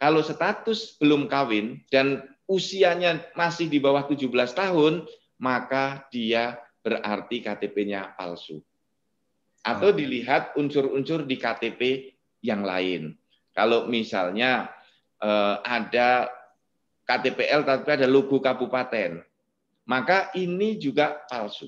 [0.00, 5.04] Kalau status belum kawin dan usianya masih di bawah 17 tahun,
[5.42, 6.54] maka dia
[6.86, 8.62] berarti KTP-nya palsu.
[9.62, 13.14] Atau dilihat unsur-unsur di KTP yang lain.
[13.50, 14.70] Kalau misalnya
[15.18, 16.30] eh, ada
[17.06, 19.22] KTPL tapi ada logo kabupaten,
[19.86, 21.66] maka ini juga palsu.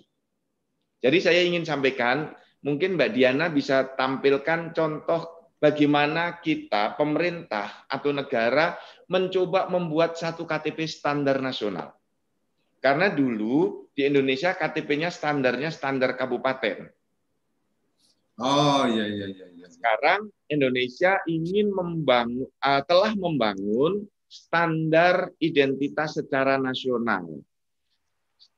[1.03, 2.33] Jadi saya ingin sampaikan,
[2.65, 8.79] mungkin Mbak Diana bisa tampilkan contoh bagaimana kita, pemerintah atau negara
[9.11, 11.93] mencoba membuat satu KTP standar nasional.
[12.85, 16.85] Karena dulu di Indonesia KTP-nya standarnya standar kabupaten.
[18.37, 19.47] Oh iya iya iya.
[19.57, 19.69] iya.
[19.73, 27.41] Sekarang Indonesia ingin membangun uh, telah membangun standar identitas secara nasional.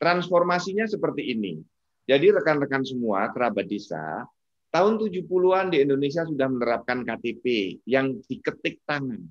[0.03, 1.63] Transformasinya seperti ini.
[2.11, 4.27] Jadi rekan-rekan semua kerabat desa,
[4.75, 9.23] tahun 70-an di Indonesia sudah menerapkan KTP yang diketik tangan.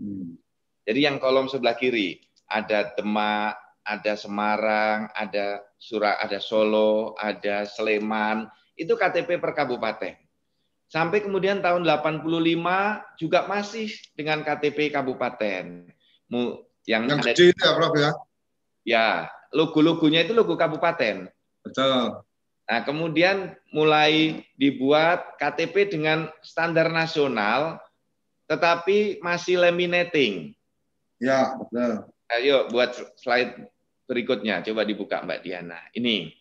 [0.00, 0.40] Hmm.
[0.88, 8.44] Jadi yang kolom sebelah kiri ada Demak, ada Semarang, ada Surah, ada Solo, ada Sleman,
[8.76, 10.12] itu KTP per kabupaten.
[10.88, 12.24] Sampai kemudian tahun 85
[13.16, 15.88] juga masih dengan KTP kabupaten.
[16.84, 18.10] Yang, yang ada, kecil ya, Prof ya?
[18.84, 19.08] Ya,
[19.52, 21.28] logo-logonya itu logo kabupaten.
[21.64, 22.24] Betul.
[22.68, 27.80] Nah, kemudian mulai dibuat KTP dengan standar nasional,
[28.48, 30.52] tetapi masih laminating.
[31.20, 32.08] Ya, betul.
[32.28, 33.56] Ayo buat slide
[34.08, 34.64] berikutnya.
[34.64, 35.78] Coba dibuka Mbak Diana.
[35.92, 36.32] Ini.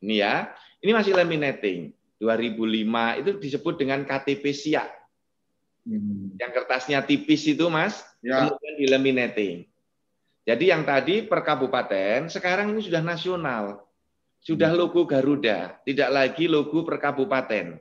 [0.00, 0.48] Ini ya.
[0.80, 1.92] Ini masih laminating.
[2.16, 4.88] 2005 itu disebut dengan KTP siap.
[5.84, 6.32] Hmm.
[6.40, 8.48] Yang kertasnya tipis itu, Mas, ya.
[8.48, 9.56] kemudian di laminating.
[10.46, 13.84] Jadi yang tadi per kabupaten, sekarang ini sudah nasional.
[14.40, 14.78] Sudah hmm.
[14.78, 17.78] logo Garuda, tidak lagi logo per kabupaten.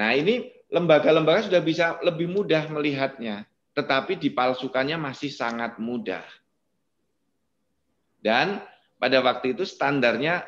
[0.00, 3.44] Nah, ini lembaga-lembaga sudah bisa lebih mudah melihatnya,
[3.76, 6.24] tetapi dipalsukannya masih sangat mudah.
[8.20, 8.60] Dan
[9.00, 10.44] pada waktu itu standarnya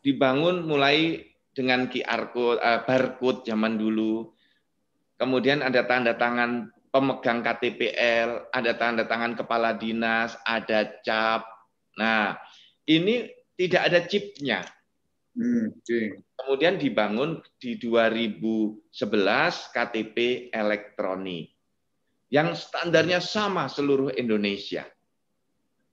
[0.00, 4.30] dibangun mulai dengan QR code, uh, barcode zaman dulu.
[5.18, 11.46] Kemudian ada tanda tangan pemegang KTPL, ada tanda tangan kepala dinas, ada cap.
[11.98, 12.38] Nah,
[12.86, 14.62] ini tidak ada chipnya.
[15.34, 16.22] Hmm, okay.
[16.38, 18.94] Kemudian dibangun di 2011
[19.74, 21.50] KTP elektronik
[22.30, 24.86] yang standarnya sama seluruh Indonesia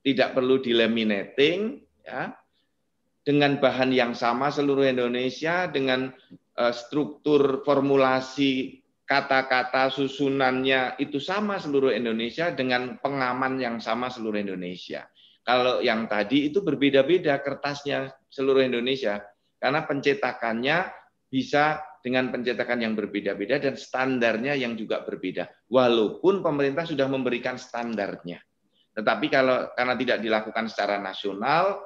[0.02, 2.34] tidak perlu dilaminating ya
[3.22, 6.10] dengan bahan yang sama seluruh Indonesia dengan
[6.58, 15.06] uh, struktur formulasi kata-kata susunannya itu sama seluruh Indonesia dengan pengaman yang sama seluruh Indonesia.
[15.42, 19.22] Kalau yang tadi itu berbeda-beda kertasnya seluruh Indonesia
[19.58, 20.78] karena pencetakannya
[21.30, 25.70] bisa dengan pencetakan yang berbeda-beda dan standarnya yang juga berbeda.
[25.70, 28.42] Walaupun pemerintah sudah memberikan standarnya.
[28.92, 31.80] Tetapi kalau karena tidak dilakukan secara nasional,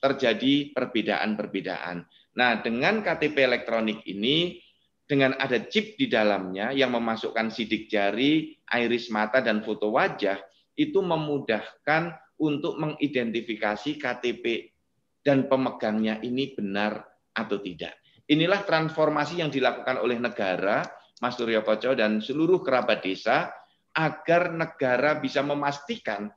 [0.00, 2.08] terjadi perbedaan-perbedaan.
[2.40, 4.56] Nah, dengan KTP elektronik ini,
[5.04, 10.40] dengan ada chip di dalamnya yang memasukkan sidik jari, iris mata, dan foto wajah,
[10.78, 14.72] itu memudahkan untuk mengidentifikasi KTP
[15.20, 17.04] dan pemegangnya ini benar
[17.36, 18.00] atau tidak.
[18.30, 20.86] Inilah transformasi yang dilakukan oleh negara,
[21.20, 23.52] Mas Suryo Koco dan seluruh kerabat desa
[23.94, 26.30] agar negara bisa memastikan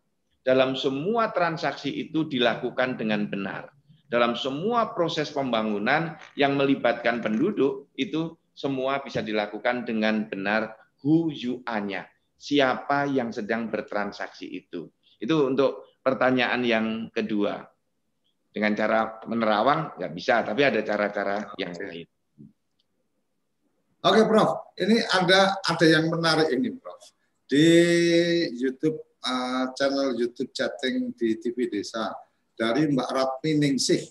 [0.44, 3.72] dalam semua transaksi itu dilakukan dengan benar.
[4.12, 11.66] Dalam semua proses pembangunan yang melibatkan penduduk itu semua bisa dilakukan dengan benar who you
[11.66, 12.06] are-nya.
[12.38, 14.92] Siapa yang sedang bertransaksi itu.
[15.18, 17.64] Itu untuk pertanyaan yang kedua.
[18.54, 22.06] Dengan cara menerawang nggak bisa, tapi ada cara-cara yang lain.
[24.04, 24.76] Oke, Prof.
[24.78, 27.02] Ini ada ada yang menarik ini, Prof.
[27.54, 27.70] Di
[28.58, 32.10] YouTube uh, channel YouTube chatting di TV Desa
[32.58, 34.10] dari Mbak Ratmi Ningsih.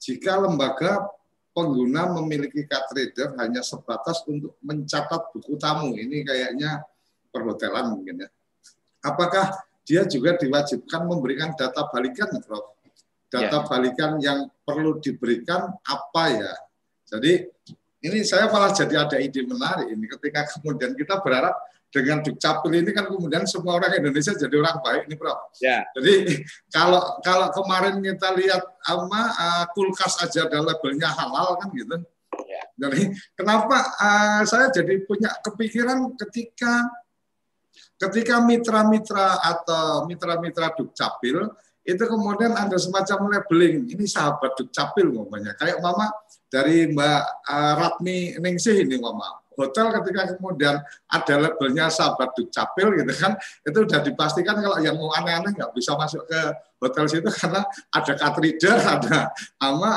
[0.00, 1.12] Jika lembaga
[1.52, 6.80] pengguna memiliki card reader hanya sebatas untuk mencatat buku tamu, ini kayaknya
[7.28, 8.32] perhotelan mungkin ya.
[9.04, 12.80] Apakah dia juga diwajibkan memberikan data balikan, Prof?
[13.28, 13.68] Data ya.
[13.68, 16.52] balikan yang perlu diberikan apa ya?
[17.12, 17.44] Jadi
[18.08, 21.60] ini saya malah jadi ada ide menarik ini ketika kemudian kita berharap
[21.94, 25.54] dengan Dukcapil ini kan kemudian semua orang Indonesia jadi orang baik nih Prof.
[25.62, 25.86] Ya.
[25.94, 26.42] Jadi
[26.74, 32.02] kalau kalau kemarin kita lihat ama uh, kulkas aja ada labelnya halal kan gitu.
[32.50, 32.62] Ya.
[32.82, 36.82] Jadi kenapa uh, saya jadi punya kepikiran ketika
[37.94, 41.46] ketika mitra-mitra atau mitra-mitra Dukcapil
[41.86, 46.10] itu kemudian ada semacam labeling ini sahabat Dukcapil ngomongnya kayak mama
[46.50, 50.76] dari Mbak uh, Ratmi Ningsih ini mama hotel ketika kemudian
[51.08, 55.94] ada labelnya sahabat dukcapil gitu kan itu udah dipastikan kalau yang mau aneh-aneh nggak bisa
[55.94, 56.40] masuk ke
[56.82, 57.62] hotel situ karena
[57.94, 58.36] ada card
[58.66, 59.18] ada
[59.62, 59.90] ama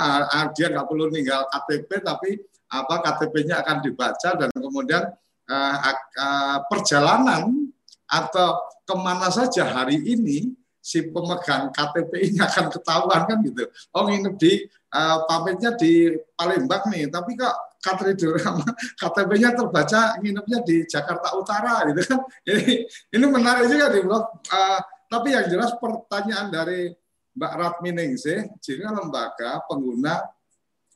[0.54, 2.30] dia nggak perlu tinggal KTP tapi
[2.68, 5.04] apa KTP-nya akan dibaca dan kemudian
[5.48, 5.78] uh,
[6.20, 7.72] uh, perjalanan
[8.08, 13.68] atau ke mana saja hari ini si pemegang KTP ini akan ketahuan kan gitu.
[13.92, 14.64] Oh nginep di
[14.96, 22.20] uh, pamitnya di Palembang nih, tapi kok KTP-nya terbaca nginepnya di Jakarta Utara gitu kan.
[22.50, 24.24] Ini, ini menarik juga di blog.
[24.50, 26.92] Uh, tapi yang jelas pertanyaan dari
[27.38, 30.26] Mbak Ratminingsih, jika lembaga pengguna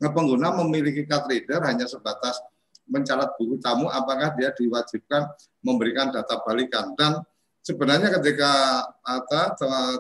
[0.02, 2.42] pengguna memiliki card reader hanya sebatas
[2.90, 5.30] mencatat buku tamu, apakah dia diwajibkan
[5.62, 7.22] memberikan data balikan dan
[7.62, 8.52] sebenarnya ketika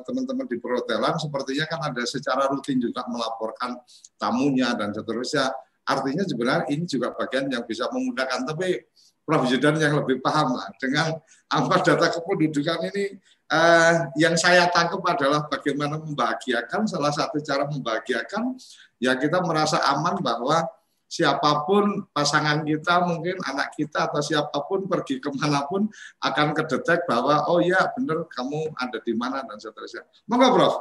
[0.02, 3.78] teman-teman di perhotelan sepertinya kan ada secara rutin juga melaporkan
[4.18, 5.54] tamunya dan seterusnya.
[5.92, 8.48] Artinya sebenarnya ini juga bagian yang bisa memudahkan.
[8.48, 8.80] Tapi
[9.22, 9.46] Prof.
[9.48, 11.14] Yudan yang lebih paham lah dengan
[11.48, 13.22] apa data kependudukan ini
[13.54, 16.90] eh, yang saya tangkap adalah bagaimana membahagiakan.
[16.90, 18.58] Salah satu cara membahagiakan
[18.98, 20.66] ya kita merasa aman bahwa
[21.12, 25.92] siapa pun pasangan kita, mungkin anak kita atau siapa pun pergi ke mana pun
[26.24, 30.08] akan kedetek bahwa oh ya benar kamu ada di mana dan seterusnya.
[30.32, 30.76] Monggo Prof.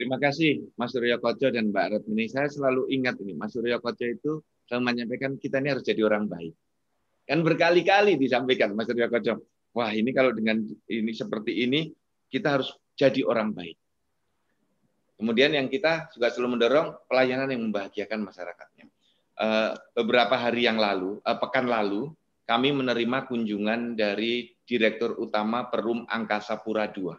[0.00, 2.26] Terima kasih Mas Suryo Koco dan Mbak Retmini.
[2.26, 6.28] Saya selalu ingat ini, Mas Suryo Koco itu selalu menyampaikan kita ini harus jadi orang
[6.28, 6.54] baik.
[7.24, 9.34] Kan berkali-kali disampaikan Mas Suryo Koco,
[9.72, 11.88] wah ini kalau dengan ini seperti ini
[12.28, 13.76] kita harus jadi orang baik.
[15.14, 18.86] Kemudian yang kita juga selalu mendorong pelayanan yang membahagiakan masyarakatnya.
[19.34, 22.06] Eh, beberapa hari yang lalu, uh, pekan lalu,
[22.46, 27.10] kami menerima kunjungan dari Direktur Utama Perum Angkasa Pura II.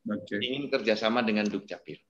[0.00, 0.40] Okay.
[0.40, 2.00] Ingin kerjasama dengan Dukcapil.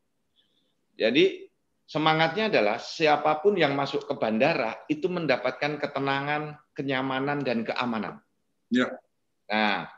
[0.95, 1.50] Jadi
[1.91, 8.23] semangatnya adalah siapa pun yang masuk ke bandara itu mendapatkan ketenangan, kenyamanan, dan keamanan.
[8.71, 8.95] Ya.
[9.51, 9.91] Nah,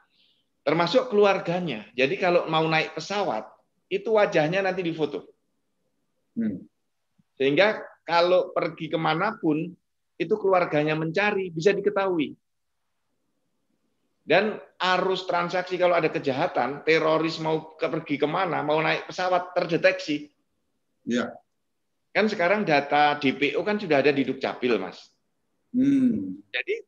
[0.64, 1.84] termasuk keluarganya.
[1.92, 3.44] Jadi kalau mau naik pesawat,
[3.92, 5.28] itu wajahnya nanti difoto.
[6.32, 6.64] Hmm.
[7.36, 9.68] Sehingga kalau pergi ke mana pun,
[10.16, 12.32] itu keluarganya mencari, bisa diketahui.
[14.24, 20.32] Dan arus transaksi kalau ada kejahatan, teroris mau pergi ke mana, mau naik pesawat, terdeteksi.
[21.04, 21.36] Ya.
[22.12, 25.08] Kan sekarang data DPO kan sudah ada di Dukcapil, Mas.
[25.72, 26.44] Hmm.
[26.52, 26.84] Jadi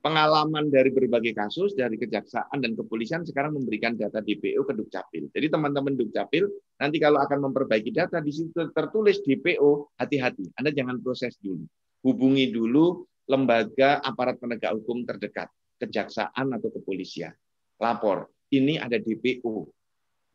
[0.00, 5.28] pengalaman dari berbagai kasus dari kejaksaan dan kepolisian sekarang memberikan data DPO ke Dukcapil.
[5.28, 6.48] Jadi teman-teman Dukcapil
[6.80, 10.56] nanti kalau akan memperbaiki data di situ tertulis DPO, hati-hati.
[10.56, 11.68] Anda jangan proses dulu.
[12.00, 17.36] Hubungi dulu lembaga aparat penegak hukum terdekat, kejaksaan atau kepolisian.
[17.76, 19.68] Lapor, ini ada DPO.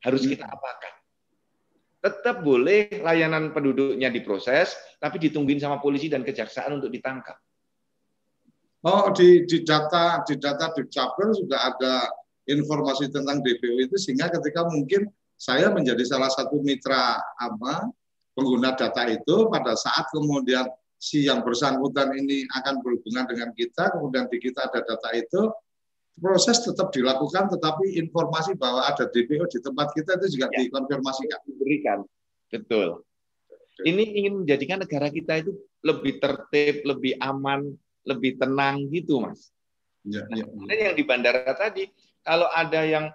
[0.06, 0.32] Harus hmm.
[0.38, 0.95] kita apakan?
[2.06, 7.34] Tetap boleh layanan penduduknya diproses, tapi ditungguin sama polisi dan kejaksaan untuk ditangkap.
[8.86, 12.06] Oh di, di data di data Dukcapil sudah ada
[12.46, 17.90] informasi tentang DPO itu sehingga ketika mungkin saya menjadi salah satu mitra apa
[18.38, 20.70] pengguna data itu pada saat kemudian
[21.02, 25.50] si yang bersangkutan ini akan berhubungan dengan kita kemudian di kita ada data itu
[26.16, 31.40] proses tetap dilakukan tetapi informasi bahwa ada DPO di tempat kita itu juga ya, dikonfirmasikan
[31.48, 32.00] diberikan
[32.50, 33.04] betul
[33.84, 35.52] ini ingin menjadikan negara kita itu
[35.84, 39.50] lebih tertib lebih aman lebih tenang gitu, Mas.
[40.06, 40.46] Ya, ya.
[40.46, 41.90] Nah, yang di bandara tadi,
[42.22, 43.10] kalau ada yang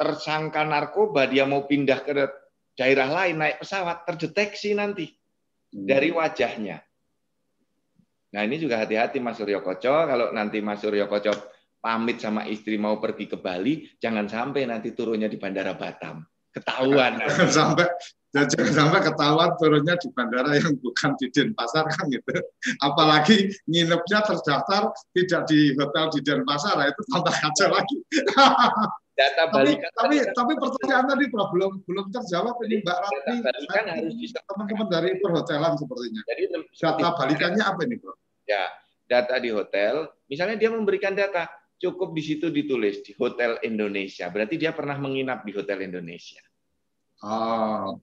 [0.00, 2.12] tersangka narkoba, dia mau pindah ke
[2.74, 5.84] daerah lain naik pesawat, terdeteksi nanti hmm.
[5.84, 6.80] dari wajahnya.
[8.30, 11.34] Nah ini juga hati-hati Mas Suryo Koco, kalau nanti Mas Suryo Koco
[11.80, 16.22] pamit sama istri mau pergi ke Bali, jangan sampai nanti turunnya di Bandara Batam.
[16.52, 17.18] Ketahuan.
[17.56, 17.88] sampai
[18.30, 22.30] dan jangan sampai ketahuan turunnya di bandara yang bukan di Denpasar kan gitu.
[22.78, 27.96] Apalagi nginepnya terdaftar tidak di hotel di Denpasar, nah itu tambah kacau lagi.
[29.20, 33.36] Data tapi, tapi, tapi pertanyaan tadi belum belum terjawab ini Mbak Ratni.
[34.32, 36.24] Teman-teman dari perhotelan sepertinya.
[36.24, 38.16] Jadi data balikannya apa ini Prof?
[38.48, 38.72] Ya,
[39.04, 44.28] data di hotel, misalnya dia memberikan data, cukup di situ ditulis di Hotel Indonesia.
[44.28, 46.44] Berarti dia pernah menginap di Hotel Indonesia.
[47.24, 47.96] Oh,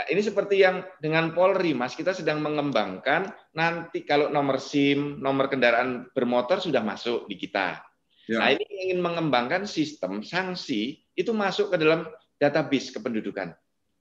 [0.00, 5.48] Nah, ini seperti yang dengan Polri, Mas, kita sedang mengembangkan nanti kalau nomor SIM, nomor
[5.52, 7.80] kendaraan bermotor sudah masuk di kita.
[8.28, 8.40] Ya.
[8.40, 12.08] Nah, ini ingin mengembangkan sistem sanksi itu masuk ke dalam
[12.40, 13.52] database kependudukan.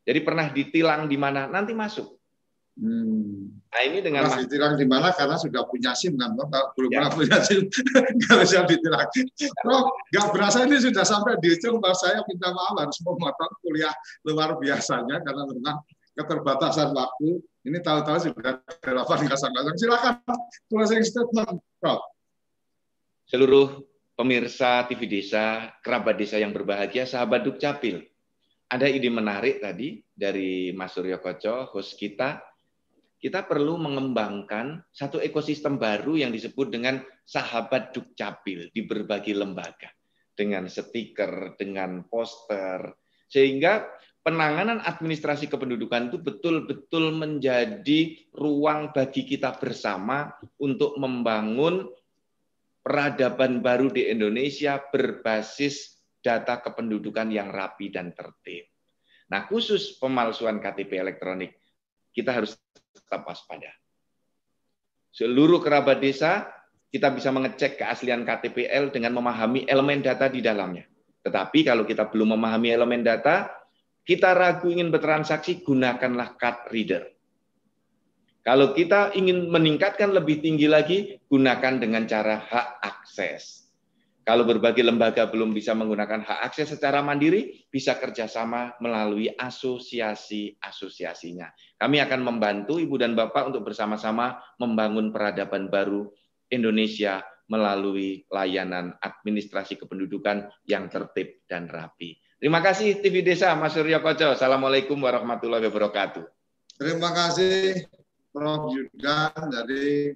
[0.07, 2.18] Jadi pernah ditilang di mana, nanti masuk.
[2.79, 3.59] Hmm.
[3.69, 7.05] Nah ini dengan Mas ditilang di mana karena sudah punya SIM kan, belum ya.
[7.05, 7.67] pernah punya SIM
[8.25, 9.03] kalau siap ditilang.
[9.61, 9.77] Bro,
[10.15, 13.91] nggak berasa ini sudah sampai di ujung bahwa saya minta maaf harus memotong kuliah
[14.23, 15.77] luar biasanya karena memang
[16.15, 17.43] keterbatasan waktu.
[17.67, 19.51] Ini tahu-tahu sudah delapan kasar.
[19.75, 20.15] Silakan
[20.71, 21.99] closing statement, Prof.
[23.29, 23.85] seluruh
[24.17, 28.01] pemirsa TV Desa, kerabat desa yang berbahagia, sahabat Dukcapil.
[28.71, 32.48] Ada ide menarik tadi dari Mas Suryo Koco, host kita.
[33.19, 39.91] Kita perlu mengembangkan satu ekosistem baru yang disebut dengan sahabat Dukcapil di berbagai lembaga.
[40.31, 42.95] Dengan stiker, dengan poster,
[43.27, 43.91] sehingga
[44.23, 50.31] penanganan administrasi kependudukan itu betul-betul menjadi ruang bagi kita bersama
[50.63, 51.91] untuk membangun
[52.79, 58.65] peradaban baru di Indonesia berbasis data kependudukan yang rapi dan tertib.
[59.29, 61.53] Nah, khusus pemalsuan KTP elektronik,
[62.09, 62.57] kita harus
[62.93, 63.69] tetap waspada.
[65.09, 66.47] Seluruh kerabat desa,
[66.89, 70.85] kita bisa mengecek keaslian KTPL dengan memahami elemen data di dalamnya.
[71.25, 73.49] Tetapi kalau kita belum memahami elemen data,
[74.05, 77.03] kita ragu ingin bertransaksi, gunakanlah card reader.
[78.39, 83.58] Kalau kita ingin meningkatkan lebih tinggi lagi, gunakan dengan cara hak akses.
[84.29, 91.49] Kalau berbagai lembaga belum bisa menggunakan hak akses secara mandiri, bisa kerjasama melalui asosiasi-asosiasinya.
[91.81, 96.13] Kami akan membantu Ibu dan Bapak untuk bersama-sama membangun peradaban baru
[96.53, 102.21] Indonesia melalui layanan administrasi kependudukan yang tertib dan rapi.
[102.37, 104.37] Terima kasih TV Desa, Mas Suryo Koco.
[104.37, 106.21] Assalamualaikum warahmatullahi wabarakatuh.
[106.77, 107.89] Terima kasih
[108.29, 108.77] Prof.
[108.77, 109.33] Yudan.
[109.49, 110.13] Jadi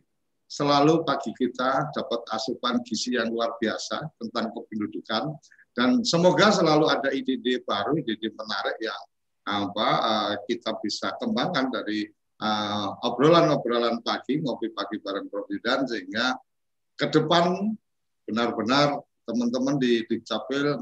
[0.54, 5.34] selalu pagi kita dapat asupan gizi yang luar biasa tentang kependudukan
[5.74, 9.02] dan semoga selalu ada ide-ide baru, ide-ide menarik yang
[9.50, 12.08] apa uh, kita bisa kembangkan dari
[12.40, 15.50] eh, obrolan-obrolan pagi, ngopi pagi bareng Prof.
[15.50, 16.38] Yudan sehingga
[16.96, 17.74] ke depan
[18.30, 20.78] benar-benar teman-teman di Dukcapil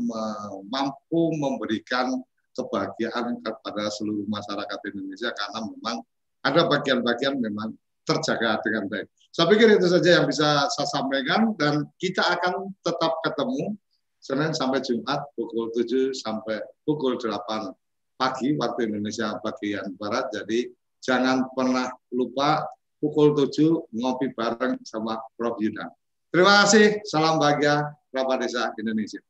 [0.68, 2.18] mampu memberikan
[2.52, 5.98] kebahagiaan kepada seluruh masyarakat Indonesia karena memang
[6.42, 9.08] ada bagian-bagian memang terjaga dengan baik.
[9.32, 13.80] Saya pikir itu saja yang bisa saya sampaikan dan kita akan tetap ketemu
[14.20, 17.32] Senin sampai Jumat pukul 7 sampai pukul 8
[18.20, 20.30] pagi waktu Indonesia bagian Barat.
[20.36, 20.68] Jadi
[21.00, 22.68] jangan pernah lupa
[23.00, 25.58] pukul 7 ngopi bareng sama Prof.
[25.64, 25.88] Yudan.
[26.30, 29.24] Terima kasih, salam bahagia, Bapak Desa Indonesia.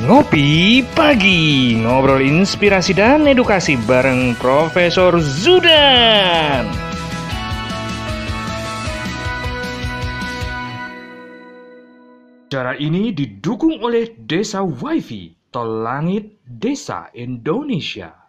[0.00, 6.64] Ngopi Pagi, ngobrol inspirasi dan edukasi bareng Profesor Zudan.
[12.48, 18.19] Cara ini didukung oleh Desa Wifi, Tol Langit Desa Indonesia.